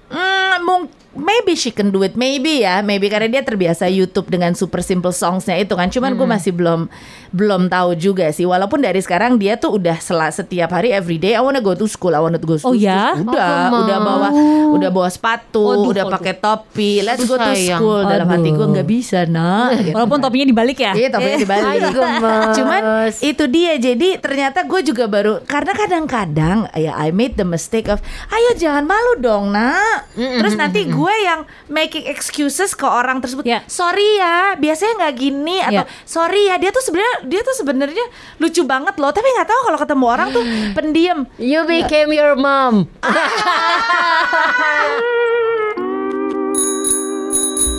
Hmm, 0.10 0.58
mung- 0.62 0.90
maybe 1.14 1.54
she 1.54 1.74
can 1.74 1.90
do 1.90 2.02
it, 2.02 2.14
maybe 2.14 2.62
ya, 2.62 2.82
maybe 2.82 3.10
karena 3.10 3.26
dia 3.30 3.42
terbiasa 3.42 3.90
YouTube 3.90 4.30
dengan 4.30 4.54
super 4.54 4.82
simple 4.82 5.10
songsnya 5.10 5.58
itu 5.58 5.74
kan. 5.74 5.90
Cuman 5.90 6.14
gue 6.14 6.28
masih 6.28 6.54
belum 6.54 6.86
belum 7.30 7.70
tahu 7.70 7.94
juga 7.94 8.30
sih. 8.30 8.46
Walaupun 8.46 8.82
dari 8.82 8.98
sekarang 9.00 9.38
dia 9.38 9.58
tuh 9.58 9.78
udah 9.78 9.98
setiap 10.30 10.70
hari 10.70 10.94
every 10.94 11.18
day 11.18 11.34
I 11.34 11.42
wanna 11.42 11.62
go 11.62 11.74
to 11.74 11.86
school, 11.86 12.14
I 12.14 12.22
wanna 12.22 12.38
go 12.38 12.58
to 12.58 12.62
Oh, 12.62 12.74
school. 12.74 12.78
ya? 12.78 13.18
Udah, 13.18 13.70
Oh, 13.70 13.82
udah 13.86 13.98
bawa 13.98 14.28
udah 14.76 14.90
bawa 14.90 15.10
sepatu, 15.10 15.90
udah 15.90 16.10
pakai 16.10 16.38
topi. 16.38 17.02
Let's 17.02 17.26
Aduh, 17.26 17.38
go 17.38 17.38
to 17.40 17.54
school. 17.56 18.02
Dalam 18.06 18.28
hati 18.28 18.50
gue 18.50 18.58
Aduh. 18.60 18.74
nggak 18.74 18.88
bisa 18.88 19.26
nak. 19.26 19.82
Gitu. 19.82 19.94
Walaupun 19.98 20.20
topinya 20.20 20.46
dibalik 20.46 20.78
ya. 20.78 20.94
Iya 20.94 21.10
topinya 21.10 21.38
dibalik 21.38 21.66
Ay, 21.66 21.78
gemes. 21.80 22.54
Cuman 22.54 22.82
itu 23.22 23.44
dia 23.48 23.72
Jadi 23.80 24.10
ternyata 24.20 24.66
gue 24.66 24.82
juga 24.84 25.08
baru 25.08 25.40
Karena 25.46 25.72
kadang-kadang 25.72 26.58
Ya 26.76 26.94
I 26.96 27.10
made 27.10 27.36
the 27.36 27.46
mistake 27.46 27.88
of 27.88 28.02
Ayo 28.28 28.58
jangan 28.58 28.84
malu 28.84 29.22
dong 29.22 29.54
nak 29.54 30.10
Terus 30.14 30.54
nanti 30.54 30.84
gue 30.84 30.99
yang 31.08 31.40
Making 31.66 32.04
excuses 32.06 32.74
ke 32.74 32.84
orang 32.84 33.20
tersebut 33.20 33.46
Ya. 33.46 33.64
Sorry 33.64 34.18
ya 34.18 34.56
Biasanya 34.56 34.94
nggak 35.00 35.16
gini 35.16 35.58
Atau 35.62 35.86
Ya. 35.86 36.04
sorry 36.04 36.42
ya 36.46 36.58
Dia 36.58 36.70
tuh 36.70 36.82
sebenarnya 36.82 37.16
Dia 37.24 37.42
tuh 37.42 37.56
sebenarnya 37.56 38.06
Lucu 38.36 38.62
banget 38.64 38.98
loh 38.98 39.08
Tapi 39.10 39.28
nggak 39.30 39.48
tahu 39.48 39.62
kalau 39.66 39.78
ketemu 39.78 40.06
orang 40.06 40.28
tuh 40.30 40.44
Pendiam 40.74 41.20
You 41.38 41.64
became 41.64 42.10
your 42.10 42.34
mom. 42.34 42.90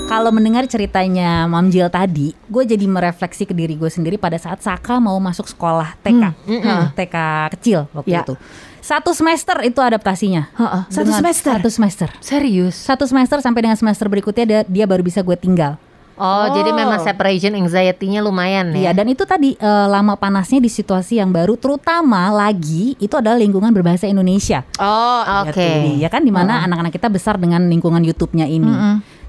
Kalau 0.06 0.34
mendengar 0.34 0.66
ceritanya 0.66 1.46
Mam 1.46 1.70
Jil 1.70 1.86
tadi, 1.86 2.34
gue 2.34 2.62
jadi 2.66 2.82
merefleksi 2.82 3.46
ke 3.46 3.54
diri 3.54 3.78
gue 3.78 3.86
sendiri 3.86 4.18
pada 4.18 4.34
saat 4.34 4.58
Saka 4.58 4.98
mau 4.98 5.14
masuk 5.22 5.46
sekolah 5.46 5.94
TK, 6.02 6.22
Hah, 6.66 6.90
TK 6.90 7.16
kecil 7.54 7.86
waktu 7.94 8.10
Ya. 8.10 8.26
itu. 8.26 8.34
Satu 8.80 9.12
semester 9.12 9.56
itu 9.62 9.78
adaptasinya. 9.78 10.48
Heeh, 10.52 10.82
satu 10.88 11.08
Dengan- 11.08 11.20
semester? 11.22 11.52
Satu 11.56 11.70
semester. 11.70 12.08
Serius? 12.18 12.74
Satu 12.74 13.04
semester 13.04 13.38
sampai 13.38 13.60
dengan 13.62 13.76
semester 13.76 14.08
berikutnya 14.08 14.44
dia, 14.44 14.60
dia 14.64 14.84
baru 14.84 15.00
bisa 15.00 15.20
gue 15.20 15.36
tinggal. 15.36 15.76
Oh, 16.20 16.52
jadi 16.52 16.68
Oh. 16.68 16.76
memang 16.76 17.00
separation 17.00 17.56
anxiety-nya 17.56 18.20
lumayan 18.20 18.76
Iya 18.76 18.92
ya. 18.92 18.92
dan 18.92 19.08
itu 19.08 19.24
tadi 19.24 19.56
eh, 19.56 19.86
lama 19.88 20.20
panasnya 20.20 20.60
di 20.60 20.68
situasi 20.68 21.16
yang 21.16 21.32
baru, 21.32 21.56
terutama 21.56 22.28
lagi 22.28 22.92
itu 23.00 23.16
adalah 23.16 23.40
lingkungan 23.40 23.72
berbahasa 23.72 24.04
Indonesia. 24.04 24.60
Oh 24.76 25.24
Oke. 25.48 25.96
Ya 25.96 26.12
kan 26.12 26.20
di 26.20 26.28
mana 26.28 26.60
anak-anak 26.68 26.92
kita 26.92 27.08
besar 27.08 27.40
dengan 27.40 27.64
lingkungan 27.64 28.04
YouTube-nya 28.04 28.44
ini. 28.44 28.68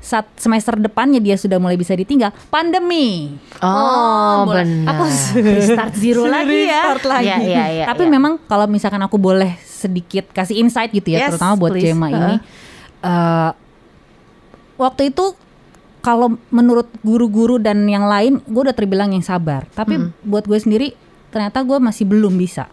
Saat 0.02 0.34
semester 0.36 0.76
depannya 0.76 1.22
dia 1.22 1.38
sudah 1.38 1.56
mulai 1.56 1.78
bisa 1.78 1.94
ditinggal, 1.94 2.34
pandemi. 2.50 3.38
Oh, 3.62 4.50
benar. 4.50 4.66
Hapus. 4.90 5.38
Restart 5.38 5.94
zero 5.94 6.26
lagi 6.36 6.66
ya 6.66 6.90
Restart 6.90 7.06
lagi. 7.06 7.28
Iya, 7.30 7.38
iya, 7.38 7.66
iya, 7.70 7.86
Tapi 7.86 8.04
iya. 8.04 8.12
memang 8.12 8.42
kalau 8.44 8.66
misalkan 8.66 8.98
aku 9.00 9.16
boleh 9.16 9.54
sedikit 9.62 10.26
kasih 10.30 10.58
insight 10.58 10.90
gitu 10.90 11.14
ya, 11.14 11.26
Yes, 11.26 11.38
terutama 11.38 11.54
buat 11.56 11.72
please. 11.72 11.86
Jema 11.88 12.10
Heeh. 12.10 12.18
ini. 12.18 12.36
eh, 13.02 13.52
waktu 14.76 15.14
itu 15.14 15.38
kalau 16.02 16.34
menurut 16.50 16.90
guru-guru 17.06 17.62
dan 17.62 17.86
yang 17.86 18.10
lain, 18.10 18.42
gue 18.42 18.62
udah 18.66 18.74
terbilang 18.74 19.14
yang 19.14 19.22
sabar. 19.22 19.70
Tapi 19.70 20.02
buat 20.24 20.50
gue 20.50 20.58
sendiri, 20.58 20.98
ternyata 21.30 21.62
gue 21.62 21.78
masih 21.78 22.10
belum 22.10 22.34
bisa. 22.34 22.66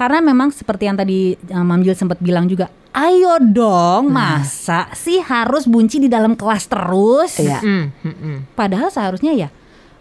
Karena 0.00 0.24
memang 0.24 0.48
seperti 0.48 0.88
yang 0.88 0.96
tadi 0.96 1.36
uh, 1.52 1.60
Mam 1.60 1.84
Jil 1.84 1.92
sempat 1.92 2.16
bilang 2.24 2.48
juga, 2.48 2.72
ayo 2.96 3.36
dong, 3.36 4.08
masa 4.08 4.88
sih 4.96 5.20
harus 5.20 5.68
bunci 5.68 6.00
di 6.00 6.08
dalam 6.08 6.32
kelas 6.32 6.72
terus? 6.72 7.36
Iya. 7.36 7.60
Hmm, 7.60 7.92
hmm, 8.00 8.16
hmm. 8.16 8.38
Padahal 8.56 8.88
seharusnya 8.88 9.36
ya, 9.36 9.52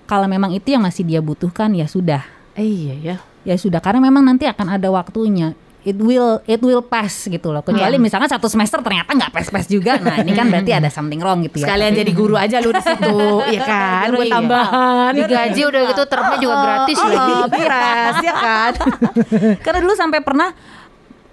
kalau 0.07 0.31
memang 0.31 0.55
itu 0.55 0.71
yang 0.71 0.87
masih 0.87 1.03
dia 1.03 1.19
butuhkan 1.19 1.75
ya 1.75 1.83
sudah, 1.83 2.23
Iya 2.55 2.95
ya 2.95 3.15
ya 3.43 3.55
sudah. 3.55 3.79
Karena 3.83 4.03
memang 4.03 4.23
nanti 4.23 4.47
akan 4.47 4.79
ada 4.79 4.87
waktunya. 4.87 5.55
It 5.79 5.95
will 5.95 6.43
it 6.43 6.59
will 6.59 6.83
pass 6.83 7.23
gitu 7.23 7.49
loh. 7.49 7.63
Kecuali 7.63 7.95
misalnya 7.95 8.27
satu 8.27 8.45
semester 8.45 8.79
ternyata 8.79 9.15
nggak 9.15 9.31
pass-pass 9.31 9.63
juga. 9.65 9.95
Nah 9.95 10.19
ini 10.19 10.31
kan 10.31 10.47
berarti 10.47 10.71
ada 10.71 10.91
something 10.91 11.17
wrong 11.17 11.39
gitu 11.41 11.63
ya. 11.63 11.71
Sekalian 11.71 11.95
jadi 11.95 12.11
guru 12.11 12.35
aja 12.35 12.59
lu 12.59 12.69
di 12.69 12.83
situ, 12.83 13.15
ya 13.55 13.61
kan? 13.63 14.05
Buat 14.11 14.27
Iya. 14.27 14.35
tambahan. 14.35 15.11
Digaji 15.15 15.61
udah 15.63 15.81
gitu 15.87 16.03
termnya 16.05 16.37
juga 16.37 16.55
gratis 16.67 16.97
Oh, 16.97 17.07
lagi. 17.07 17.31
oh, 17.33 17.45
beres 17.47 18.17
ya 18.19 18.33
kan? 18.35 18.71
Karena 19.63 19.79
dulu 19.79 19.93
sampai 19.95 20.19
pernah 20.19 20.49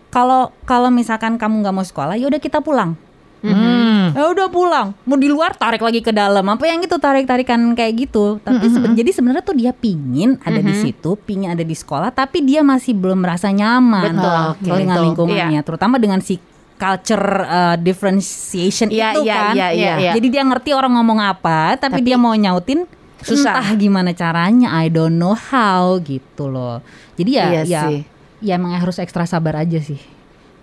kalau 0.08 0.54
kalau 0.62 0.88
misalkan 0.88 1.36
kamu 1.36 1.60
nggak 1.60 1.74
mau 1.74 1.82
sekolah, 1.82 2.14
ya 2.14 2.26
udah 2.26 2.38
kita 2.38 2.60
pulang. 2.60 2.94
Hmm. 3.40 4.10
Ya 4.10 4.26
udah 4.26 4.48
pulang. 4.48 4.96
Mau 5.02 5.14
di 5.14 5.26
luar 5.26 5.52
tarik 5.52 5.78
lagi 5.78 6.00
ke 6.00 6.10
dalam. 6.10 6.42
Apa 6.42 6.64
yang 6.64 6.80
gitu 6.80 6.96
tarik-tarikan 6.96 7.58
kayak 7.72 8.08
gitu. 8.08 8.40
Tapi 8.40 8.66
seben- 8.66 8.94
jadi 8.94 9.10
sebenarnya 9.10 9.42
tuh 9.42 9.54
dia 9.54 9.70
pingin 9.70 10.40
ada 10.40 10.58
di 10.58 10.72
situ, 10.72 11.14
pingin 11.18 11.52
ada 11.52 11.60
di 11.60 11.72
sekolah, 11.72 12.10
tapi 12.10 12.40
dia 12.40 12.60
masih 12.60 12.92
belum 12.92 13.20
merasa 13.20 13.48
nyaman 13.48 14.14
Betul, 14.14 14.40
oke, 14.50 14.62
dengan 14.72 14.96
betul. 14.96 15.04
lingkungannya, 15.04 15.60
terutama 15.62 15.96
dengan 15.96 16.18
si 16.18 16.40
culture 16.74 17.26
uh, 17.40 17.76
differentiation 17.76 18.88
Iya, 18.88 19.14
itu 19.14 19.20
iya, 19.22 19.34
kan. 19.34 19.52
iya, 19.54 19.68
iya, 19.70 19.92
iya. 19.96 20.12
Jadi 20.12 20.28
dia 20.28 20.42
ngerti 20.42 20.70
orang 20.72 20.92
ngomong 20.94 21.20
apa, 21.20 21.76
tapi, 21.76 22.00
Tapi 22.00 22.04
dia 22.04 22.16
mau 22.16 22.32
nyautin 22.32 22.84
susah. 23.20 23.56
Entah 23.56 23.70
gimana 23.74 24.10
caranya, 24.12 24.76
I 24.76 24.86
don't 24.86 25.16
know 25.16 25.32
how 25.32 25.96
gitu 25.98 26.46
loh. 26.46 26.84
Jadi 27.16 27.30
ya 27.32 27.44
Iya 27.48 27.62
ya 27.64 27.82
sih. 27.88 27.98
ya 28.42 28.52
emang 28.54 28.76
harus 28.76 28.96
ekstra 28.96 29.24
sabar 29.24 29.56
aja 29.56 29.80
sih. 29.80 29.98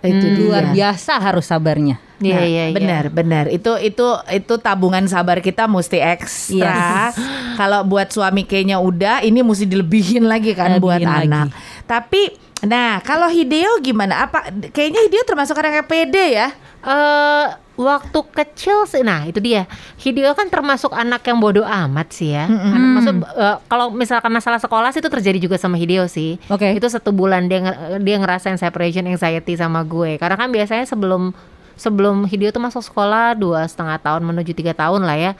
Itu 0.04 0.26
Luar 0.38 0.68
dia. 0.70 0.92
biasa 0.92 1.16
harus 1.16 1.48
sabarnya. 1.48 1.96
Iya, 2.24 2.34
Nah, 2.34 2.44
iya, 2.44 2.64
iya. 2.68 2.74
benar, 2.74 3.04
benar. 3.08 3.44
Itu 3.46 3.76
itu 3.76 4.06
itu 4.32 4.54
tabungan 4.56 5.04
sabar 5.04 5.38
kita 5.38 5.68
mesti 5.68 6.00
ekstra. 6.00 7.12
Kalau 7.60 7.84
buat 7.84 8.08
suami 8.08 8.42
kayaknya 8.42 8.80
udah, 8.80 9.20
ini 9.20 9.44
mesti 9.44 9.64
dilebihin 9.64 10.24
lagi 10.24 10.56
kan 10.56 10.76
Lebihin 10.76 10.82
buat 10.82 11.00
lagi. 11.00 11.28
anak. 11.28 11.48
Tapi 11.84 12.22
nah, 12.64 12.98
kalau 12.98 13.28
Hideo 13.28 13.78
gimana? 13.78 14.24
Apa 14.24 14.48
kayaknya 14.72 15.04
Hideo 15.04 15.22
termasuk 15.22 15.54
orang 15.54 15.78
yang 15.78 15.86
pede 15.86 16.26
ya? 16.32 16.48
Eh 16.82 17.46
waktu 17.74 18.18
kecil 18.30 18.86
sih, 18.86 19.02
nah 19.02 19.26
itu 19.26 19.42
dia. 19.42 19.66
Hideo 19.98 20.30
kan 20.32 20.46
termasuk 20.46 20.94
anak 20.94 21.26
yang 21.26 21.42
bodoh 21.42 21.66
amat 21.66 22.14
sih 22.14 22.30
ya. 22.30 22.46
Anak, 22.46 22.90
maksud 22.96 23.14
eh, 23.24 23.56
kalau 23.66 23.90
misalkan 23.90 24.30
masalah 24.30 24.58
sekolah 24.58 24.90
sih 24.90 25.02
itu 25.02 25.10
terjadi 25.10 25.38
juga 25.38 25.56
sama 25.58 25.74
Hideo 25.74 26.06
sih. 26.06 26.38
Oke. 26.46 26.70
Itu 26.72 26.86
satu 26.86 27.10
bulan 27.10 27.46
dia 27.46 27.60
dia 27.98 28.16
ngerasain 28.16 28.56
separation 28.56 29.06
anxiety 29.06 29.54
sama 29.54 29.82
gue. 29.82 30.16
Karena 30.16 30.34
kan 30.34 30.48
biasanya 30.48 30.86
sebelum 30.86 31.34
sebelum 31.74 32.26
Hideo 32.26 32.50
tuh 32.54 32.62
masuk 32.62 32.82
sekolah 32.82 33.34
dua 33.34 33.66
setengah 33.66 33.98
tahun 33.98 34.22
menuju 34.24 34.52
tiga 34.54 34.72
tahun 34.74 35.06
lah 35.06 35.16
ya. 35.18 35.32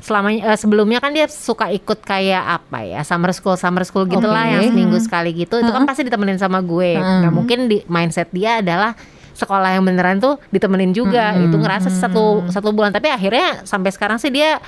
Selamanya 0.00 0.52
eh, 0.52 0.58
sebelumnya 0.58 0.98
kan 0.98 1.12
dia 1.12 1.28
suka 1.28 1.68
ikut 1.72 2.02
kayak 2.04 2.62
apa 2.62 2.84
ya 2.84 3.00
summer 3.04 3.32
school 3.36 3.56
summer 3.56 3.84
school 3.84 4.08
gitulah 4.08 4.48
Oke. 4.48 4.52
yang 4.52 4.62
seminggu 4.72 4.98
sekali 5.00 5.30
gitu. 5.36 5.60
Itu 5.60 5.72
kan 5.72 5.84
pasti 5.84 6.04
ditemenin 6.04 6.40
sama 6.40 6.60
gue. 6.64 6.96
Nah 6.98 7.30
mungkin 7.30 7.68
di 7.68 7.84
mindset 7.88 8.32
dia 8.32 8.64
adalah 8.64 8.96
sekolah 9.32 9.74
yang 9.74 9.84
beneran 9.84 10.20
tuh 10.20 10.36
ditemenin 10.52 10.92
juga 10.92 11.32
itu 11.40 11.56
ngerasa 11.56 11.88
satu 11.88 12.52
satu 12.52 12.68
bulan 12.70 12.92
tapi 12.92 13.08
akhirnya 13.08 13.64
sampai 13.64 13.88
sekarang 13.88 14.20
sih 14.20 14.28
dia 14.28 14.60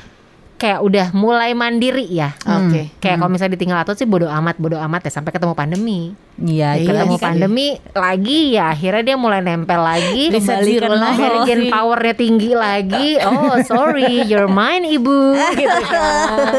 kayak 0.54 0.80
udah 0.80 1.06
mulai 1.12 1.52
mandiri 1.52 2.06
ya. 2.06 2.32
Oke. 2.40 2.94
kayak 2.96 3.16
kalau 3.16 3.28
misalnya 3.28 3.54
ditinggal 3.54 3.78
atau 3.78 3.92
sih 3.92 4.04
bodo 4.04 4.26
amat 4.26 4.56
bodo 4.56 4.78
amat 4.78 5.04
ya 5.04 5.12
sampai 5.12 5.30
ketemu 5.30 5.52
pandemi. 5.52 6.00
Iya, 6.34 6.74
Iya, 6.74 6.88
ketemu 6.88 7.14
kan- 7.14 7.24
pandemi 7.28 7.66
lagi 7.92 8.40
ya 8.52 8.68
akhirnya 8.68 9.02
dia 9.04 9.16
mulai 9.16 9.38
nempel 9.38 9.78
lagi. 9.78 10.28
Reset 10.34 10.50
Kembali 10.58 10.72
zero 10.72 10.88
ke 10.88 10.98
lagi. 11.54 11.70
powernya 11.70 12.14
tinggi 12.14 12.52
lagi. 12.52 13.08
Oh 13.24 13.54
sorry 13.62 14.24
you're 14.24 14.46
mine 14.46 14.82
ibu. 14.84 15.34
Gitu 15.54 15.80
kan. 15.84 16.50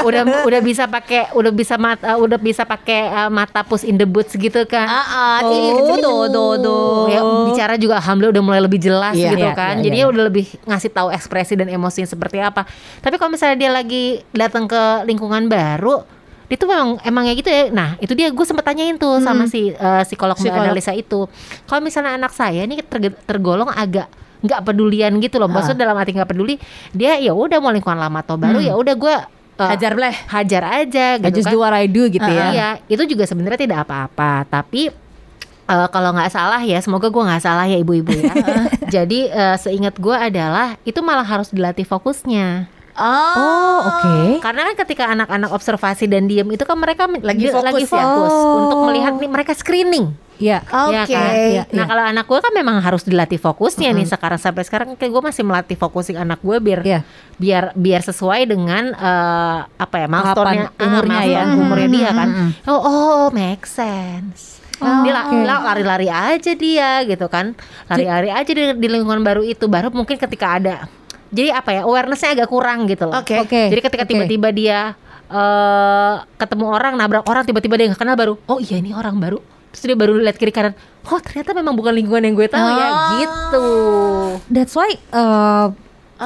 Udah 0.00 0.22
udah 0.44 0.60
bisa 0.60 0.84
pakai 0.84 1.32
udah 1.32 1.48
bisa 1.50 1.74
mata 1.74 2.14
udah 2.16 2.36
bisa 2.36 2.62
pakai 2.62 3.00
uh, 3.08 3.30
mata 3.30 3.60
push 3.62 3.82
in 3.82 3.96
the 3.96 4.04
boots 4.04 4.32
gitu 4.32 4.64
kan. 4.64 4.86
Ah, 4.86 5.06
ah, 5.06 5.36
Oh, 5.38 5.50
iya, 5.50 5.72
do, 5.96 6.16
do, 6.28 6.44
do. 6.58 6.78
ya 7.06 7.20
bicara 7.46 7.74
juga 7.74 7.96
alhamdulillah 7.98 8.34
udah 8.34 8.44
mulai 8.44 8.60
lebih 8.60 8.78
jelas 8.78 9.14
Iya, 9.14 9.32
gitu 9.32 9.40
iya, 9.42 9.54
kan. 9.54 9.74
iya, 9.74 9.84
jadi 9.84 9.96
iya. 9.98 10.06
udah 10.06 10.22
lebih 10.24 10.46
ngasih 10.64 10.90
tahu 10.90 11.08
ekspresi 11.10 11.54
dan 11.54 11.68
emosinya 11.68 12.04
seperti 12.04 12.38
apa. 12.38 12.66
Tapi 12.98 13.16
kalau 13.16 13.27
misalnya 13.28 13.56
dia 13.56 13.70
lagi 13.70 14.04
datang 14.30 14.64
ke 14.64 14.82
lingkungan 15.04 15.46
baru 15.46 16.02
dia 16.48 16.56
tuh 16.56 16.64
memang 16.64 16.96
emang 17.04 17.28
ya 17.28 17.36
gitu 17.36 17.46
ya 17.46 17.68
nah 17.68 18.00
itu 18.00 18.12
dia 18.12 18.32
gue 18.32 18.40
sempet 18.42 18.64
tanyain 18.64 18.96
tuh 18.96 19.20
sama 19.20 19.44
si 19.44 19.68
eh, 19.70 20.02
psikolog 20.02 20.32
Mbak 20.32 20.48
Psikolog. 20.48 20.64
analisa 20.66 20.92
itu 20.92 21.28
kalau 21.64 21.80
misalnya 21.80 22.16
anak 22.16 22.32
saya 22.32 22.64
ini 22.64 22.80
terge- 22.80 23.20
tergolong 23.24 23.68
agak 23.68 24.08
nggak 24.38 24.60
pedulian 24.62 25.12
gitu 25.18 25.36
loh 25.36 25.50
maksudnya 25.50 25.84
dalam 25.84 25.98
arti 25.98 26.14
nggak 26.14 26.30
peduli 26.30 26.56
dia 26.90 27.18
ya 27.18 27.34
udah 27.34 27.58
mau 27.58 27.68
lingkungan 27.68 27.98
lama 27.98 28.22
atau 28.22 28.38
baru 28.38 28.62
ya 28.62 28.72
udah 28.72 28.94
gue 28.94 29.16
eh, 29.58 29.68
Hajar 29.74 29.92
bleh. 29.92 30.14
hajar 30.30 30.62
aja 30.64 31.06
I 31.18 31.22
gitu 31.26 31.42
just 31.42 31.50
kan 31.50 31.52
do 31.52 31.58
what 31.58 31.74
I 31.74 31.84
do 31.84 32.06
gitu 32.06 32.22
ya. 32.22 32.46
Iya, 32.54 32.68
itu 32.86 33.02
juga 33.04 33.26
sebenarnya 33.26 33.58
tidak 33.58 33.78
apa-apa, 33.82 34.46
tapi 34.46 34.86
eh, 35.66 35.88
kalau 35.90 36.14
nggak 36.14 36.30
salah 36.30 36.62
ya, 36.62 36.78
semoga 36.78 37.10
gua 37.10 37.26
nggak 37.26 37.42
salah 37.42 37.66
ya 37.66 37.74
ibu-ibu 37.74 38.14
ya. 38.14 38.30
Jadi 38.94 39.26
eh, 39.26 39.56
seingat 39.58 39.98
gua 39.98 40.30
adalah 40.30 40.78
itu 40.86 41.02
malah 41.02 41.26
harus 41.26 41.50
dilatih 41.50 41.82
fokusnya. 41.82 42.70
Oh, 43.00 43.78
oke. 43.86 44.16
Karena 44.38 44.66
kan 44.66 44.74
ketika 44.76 45.04
anak-anak 45.08 45.50
observasi 45.50 46.04
dan 46.04 46.26
diem 46.26 46.48
itu 46.48 46.62
kan 46.62 46.74
mereka 46.74 47.06
Lagi 47.06 47.38
dia- 47.40 47.54
fokus 47.54 47.64
lagi 47.64 47.84
ya? 47.84 47.88
fokus 47.88 48.32
Oh. 48.32 48.58
untuk 48.64 48.78
melihat 48.84 49.14
nih 49.14 49.30
mereka 49.30 49.52
screening. 49.52 50.12
Iya. 50.38 50.62
Ya 50.62 51.02
Oke. 51.02 51.10
kan? 51.10 51.32
Iya, 51.34 51.62
Nah 51.68 51.82
iya. 51.82 51.84
kalau 51.84 52.04
anak 52.04 52.24
gue 52.24 52.38
kan 52.38 52.52
memang 52.52 52.78
harus 52.78 53.02
dilatih 53.02 53.36
fokusnya 53.36 53.90
nih 53.92 54.06
sekarang 54.06 54.38
sampai 54.38 54.62
sekarang 54.62 54.94
kayak 54.94 55.10
gue 55.10 55.22
masih 55.24 55.42
melatih 55.42 55.74
fokusin 55.74 56.14
anak 56.14 56.38
gue 56.40 56.58
biar 56.58 56.80
Iya. 56.82 57.00
biar 57.34 57.64
biar 57.74 58.02
sesuai 58.02 58.46
dengan 58.46 58.90
eh, 58.92 59.58
apa 59.66 59.96
ya 59.96 60.06
milestone-nya 60.06 60.66
Tahapan 60.68 60.84
umurnya 60.84 61.18
ya. 61.18 61.42
milestone 61.42 61.58
umurnya 61.60 61.88
dia 61.88 62.10
kan. 62.12 62.28
Mm, 62.28 62.50
Oh, 62.66 62.80
oh 62.80 63.22
make 63.30 63.66
sense. 63.66 64.62
dia 64.78 65.10
la- 65.10 65.26
oke. 65.26 65.42
la- 65.42 65.64
lari-lari 65.64 66.06
aja 66.06 66.52
dia 66.54 67.02
gitu 67.02 67.26
kan. 67.26 67.58
Lari-lari 67.88 68.30
aja 68.30 68.46
di, 68.46 68.62
di 68.74 68.86
lingkungan 68.86 69.18
baru 69.20 69.42
itu 69.42 69.66
baru 69.66 69.90
mungkin 69.90 70.14
ketika 70.14 70.54
ada 70.54 70.86
jadi 71.30 71.54
apa 71.54 71.70
ya 71.70 71.80
awarenessnya 71.82 72.30
agak 72.34 72.48
kurang 72.48 72.84
gitu 72.84 73.04
loh. 73.04 73.16
Oke. 73.16 73.36
Oke. 73.40 73.68
Jadi 73.68 73.80
ketika 73.82 74.04
tiba-tiba 74.04 74.48
dia 74.50 74.80
eh 75.28 76.14
ketemu 76.36 76.64
orang 76.66 76.96
nabrak 76.96 77.20
orang 77.22 77.44
tiba-tiba 77.44 77.76
dia 77.76 77.86
nggak 77.86 78.00
kenal 78.00 78.16
baru 78.16 78.34
oh 78.42 78.56
iya 78.58 78.80
ini 78.80 78.90
orang 78.90 79.12
baru 79.14 79.36
terus 79.68 79.84
dia 79.84 79.92
baru 79.92 80.16
lihat 80.16 80.34
kiri 80.34 80.48
kanan 80.48 80.72
oh 81.04 81.20
ternyata 81.20 81.52
memang 81.52 81.76
bukan 81.76 81.92
lingkungan 81.92 82.22
yang 82.22 82.32
gue 82.32 82.48
tahu 82.48 82.64
ya 82.64 82.88
Oh. 82.88 83.08
gitu 83.14 83.66
That's 84.48 84.72
why 84.72 84.88
uh, 85.12 85.68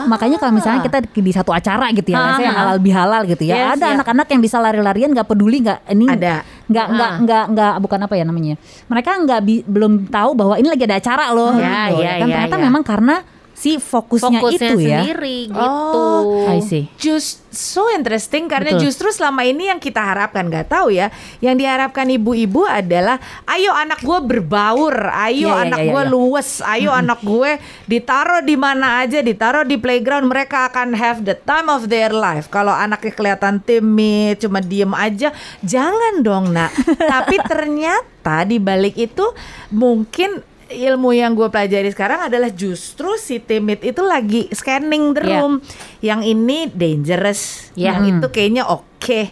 makanya 0.07 0.39
kalau 0.39 0.55
misalnya 0.55 0.81
kita 0.81 1.03
di 1.05 1.19
di 1.21 1.33
satu 1.35 1.51
acara 1.51 1.91
gitu 1.91 2.09
ya, 2.09 2.17
Ah. 2.17 2.33
saya 2.33 2.49
halal 2.49 2.79
bihalal 2.79 3.27
gitu 3.27 3.43
ya, 3.43 3.57
Yes, 3.59 3.71
ada 3.77 3.87
ya. 3.89 3.99
anak-anak 3.99 4.27
yang 4.29 4.41
bisa 4.41 4.57
lari-larian 4.57 5.11
nggak 5.11 5.27
peduli 5.27 5.61
nggak 5.61 5.79
ini 5.91 6.07
Ada. 6.07 6.47
nggak 6.65 6.87
nggak 6.89 7.11
Ah. 7.11 7.19
nggak 7.21 7.45
nggak 7.51 7.75
bukan 7.83 7.99
apa 8.01 8.15
ya 8.15 8.25
namanya, 8.25 8.55
mereka 8.87 9.11
nggak 9.19 9.41
bi- 9.43 9.67
belum 9.67 10.07
tahu 10.09 10.31
bahwa 10.33 10.55
ini 10.57 10.69
lagi 10.71 10.87
ada 10.87 10.97
acara 10.97 11.25
loh, 11.29 11.53
Ya, 11.53 11.91
gitu, 11.91 12.01
ya, 12.01 12.13
kan 12.15 12.25
ya, 12.25 12.35
ternyata 12.39 12.57
ya. 12.57 12.63
memang 12.63 12.83
karena 12.83 13.15
si 13.63 13.79
fokusnya, 13.79 14.43
fokusnya 14.43 14.71
itu 14.75 14.77
ya. 14.83 14.99
sendiri 15.07 15.39
gitu 15.55 15.63
Oh. 15.63 16.51
I 16.51 16.59
see. 16.59 16.91
Just 16.99 17.47
so 17.55 17.87
interesting 17.95 18.51
karena 18.51 18.75
Betul. 18.75 18.91
justru 18.91 19.09
selama 19.15 19.47
ini 19.47 19.71
yang 19.71 19.79
kita 19.79 20.03
harapkan 20.03 20.51
nggak 20.51 20.67
tahu 20.67 20.91
ya, 20.91 21.15
yang 21.39 21.55
diharapkan 21.55 22.11
ibu-ibu 22.11 22.67
adalah 22.67 23.23
ayo 23.47 23.71
anak 23.71 24.03
gue 24.03 24.19
berbaur, 24.19 25.15
ayo 25.15 25.47
Iya, 25.53 25.55
iya, 25.55 25.63
anak 25.71 25.81
iya, 25.87 25.91
gue 25.95 26.03
iya. 26.03 26.11
luwes, 26.11 26.51
ayo 26.65 26.91
anak 26.91 27.21
gue 27.23 27.51
ditaruh 27.87 28.43
di 28.43 28.57
mana 28.59 29.07
aja, 29.07 29.23
ditaruh 29.23 29.63
di 29.63 29.79
playground 29.79 30.27
mereka 30.27 30.67
akan 30.67 30.99
have 30.99 31.23
the 31.23 31.39
time 31.47 31.71
of 31.71 31.87
their 31.87 32.11
life. 32.11 32.51
Kalau 32.51 32.75
anaknya 32.75 33.15
kelihatan 33.15 33.63
timid, 33.63 34.43
cuma 34.43 34.59
diem 34.59 34.91
aja, 34.91 35.31
jangan 35.63 36.25
dong 36.27 36.51
nak. 36.51 36.75
Tapi 37.13 37.39
ternyata 37.47 38.43
di 38.43 38.59
balik 38.59 38.99
itu 38.99 39.31
mungkin 39.71 40.43
ilmu 40.73 41.13
yang 41.13 41.33
gue 41.33 41.47
pelajari 41.47 41.89
sekarang 41.89 42.27
adalah 42.27 42.49
justru 42.49 43.15
si 43.15 43.39
timid 43.39 43.81
itu 43.81 44.01
lagi 44.01 44.49
scanning 44.49 45.13
the 45.13 45.21
Iya. 45.21 45.29
room. 45.37 45.53
Yang 46.01 46.21
ini 46.29 46.59
dangerous, 46.69 47.71
Ya. 47.73 47.95
yang 47.95 48.09
itu 48.11 48.27
kayaknya 48.27 48.65
oke, 48.65 49.31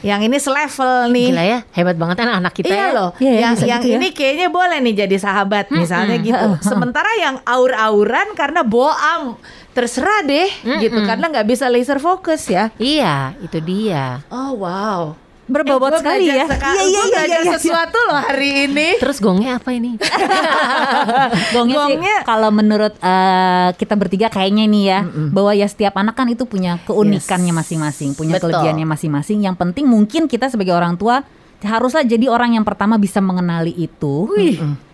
yang 0.00 0.20
ini 0.20 0.36
selevel 0.36 1.08
nih. 1.08 1.28
gila 1.28 1.44
ya 1.44 1.58
hebat 1.70 1.94
banget 1.94 2.16
anak-anak 2.20 2.52
kita 2.52 2.68
Iya 2.68 2.78
ya 2.78 2.88
loh, 2.90 3.10
Iya, 3.16 3.30
ya, 3.30 3.40
yang 3.40 3.54
yang 3.58 3.80
gitu 3.80 3.88
ya. 3.88 3.96
ini 3.96 4.08
kayaknya 4.10 4.48
boleh 4.48 4.78
nih 4.80 4.94
jadi 5.00 5.16
sahabat 5.16 5.66
misalnya 5.70 6.16
gitu. 6.16 6.48
Sementara 6.70 7.10
yang 7.16 7.42
aur-auran 7.42 8.32
karena 8.32 8.62
boam 8.62 9.34
terserah 9.70 10.22
deh 10.22 10.46
gitu 10.78 11.02
karena 11.02 11.26
nggak 11.28 11.46
bisa 11.48 11.66
laser 11.66 11.98
fokus 11.98 12.46
ya. 12.46 12.70
iya 12.76 13.34
itu 13.40 13.58
dia 13.58 14.22
Oh 14.28 14.54
wow, 14.56 15.18
Berbobot 15.44 15.90
gua 15.90 16.00
sekali 16.00 16.24
ya. 16.26 16.46
seka- 16.46 16.72
Iya, 16.72 16.82
iya, 16.82 17.02
iya, 17.04 17.22
iya, 17.22 17.38
iya. 17.42 17.52
sesuatu 17.54 17.98
loh 18.02 18.16
hari 18.16 18.64
ini. 18.64 18.96
terus 18.96 19.18
gongnya 19.18 19.56
apa 19.56 19.70
ini 19.70 19.96
Gongnya, 21.54 21.76
sih 21.82 21.94
Gongnya- 21.94 22.22
kalau 22.24 22.48
menurut 22.48 22.94
eh, 22.94 23.68
kita 23.74 23.94
bertiga 23.94 24.26
kayaknya 24.28 24.64
nih 24.64 24.84
ya 24.86 24.98
bahwa 25.30 25.52
ya 25.52 25.64
setiap 25.64 25.94
anak 25.94 26.14
kan 26.14 26.26
itu 26.26 26.44
punya 26.44 26.80
keunikannya 26.82 27.12
Yes. 27.46 27.58
masing-masing, 27.60 28.10
punya 28.12 28.34
Betul. 28.34 28.50
kelebihannya 28.50 28.86
masing-masing. 28.86 29.38
Yang 29.40 29.56
penting 29.58 29.84
mungkin 29.84 30.24
kita 30.24 30.48
sebagai 30.48 30.72
orang 30.72 30.94
tua 30.94 31.20
haruslah 31.60 32.02
jadi 32.02 32.28
orang 32.28 32.52
yang 32.52 32.62
pertama 32.62 32.96
bisa 32.96 33.20
mengenali 33.20 33.72
itu. 33.74 34.28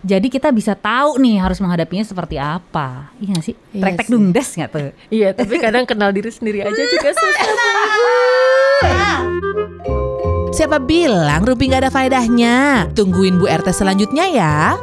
Jadi 0.01 0.27
kita 0.27 0.49
bisa 0.49 0.71
tahu 0.71 1.15
nih 1.17 1.35
harus 1.37 1.59
menghadapinya 1.59 2.01
seperti 2.01 2.35
apa. 2.35 3.11
Iya 3.17 3.31
gak 3.33 3.43
sih? 3.43 3.55
Iya 3.71 3.91
sih. 3.93 4.07
dungdes 4.07 4.47
gak 4.53 4.69
tuh? 4.69 4.91
iya 5.09 5.31
tapi 5.31 5.55
kadang 5.57 5.83
kenal 5.83 6.09
diri 6.09 6.27
sendiri 6.27 6.59
aja 6.61 6.71
juga 6.81 7.09
susah 7.11 7.47
Siapa 10.51 10.83
bilang 10.83 11.47
Ruby 11.47 11.71
nggak 11.71 11.87
ada 11.87 11.91
faedahnya? 11.91 12.83
Tungguin 12.91 13.39
Bu 13.39 13.47
RT 13.47 13.71
selanjutnya 13.71 14.27
ya. 14.27 14.75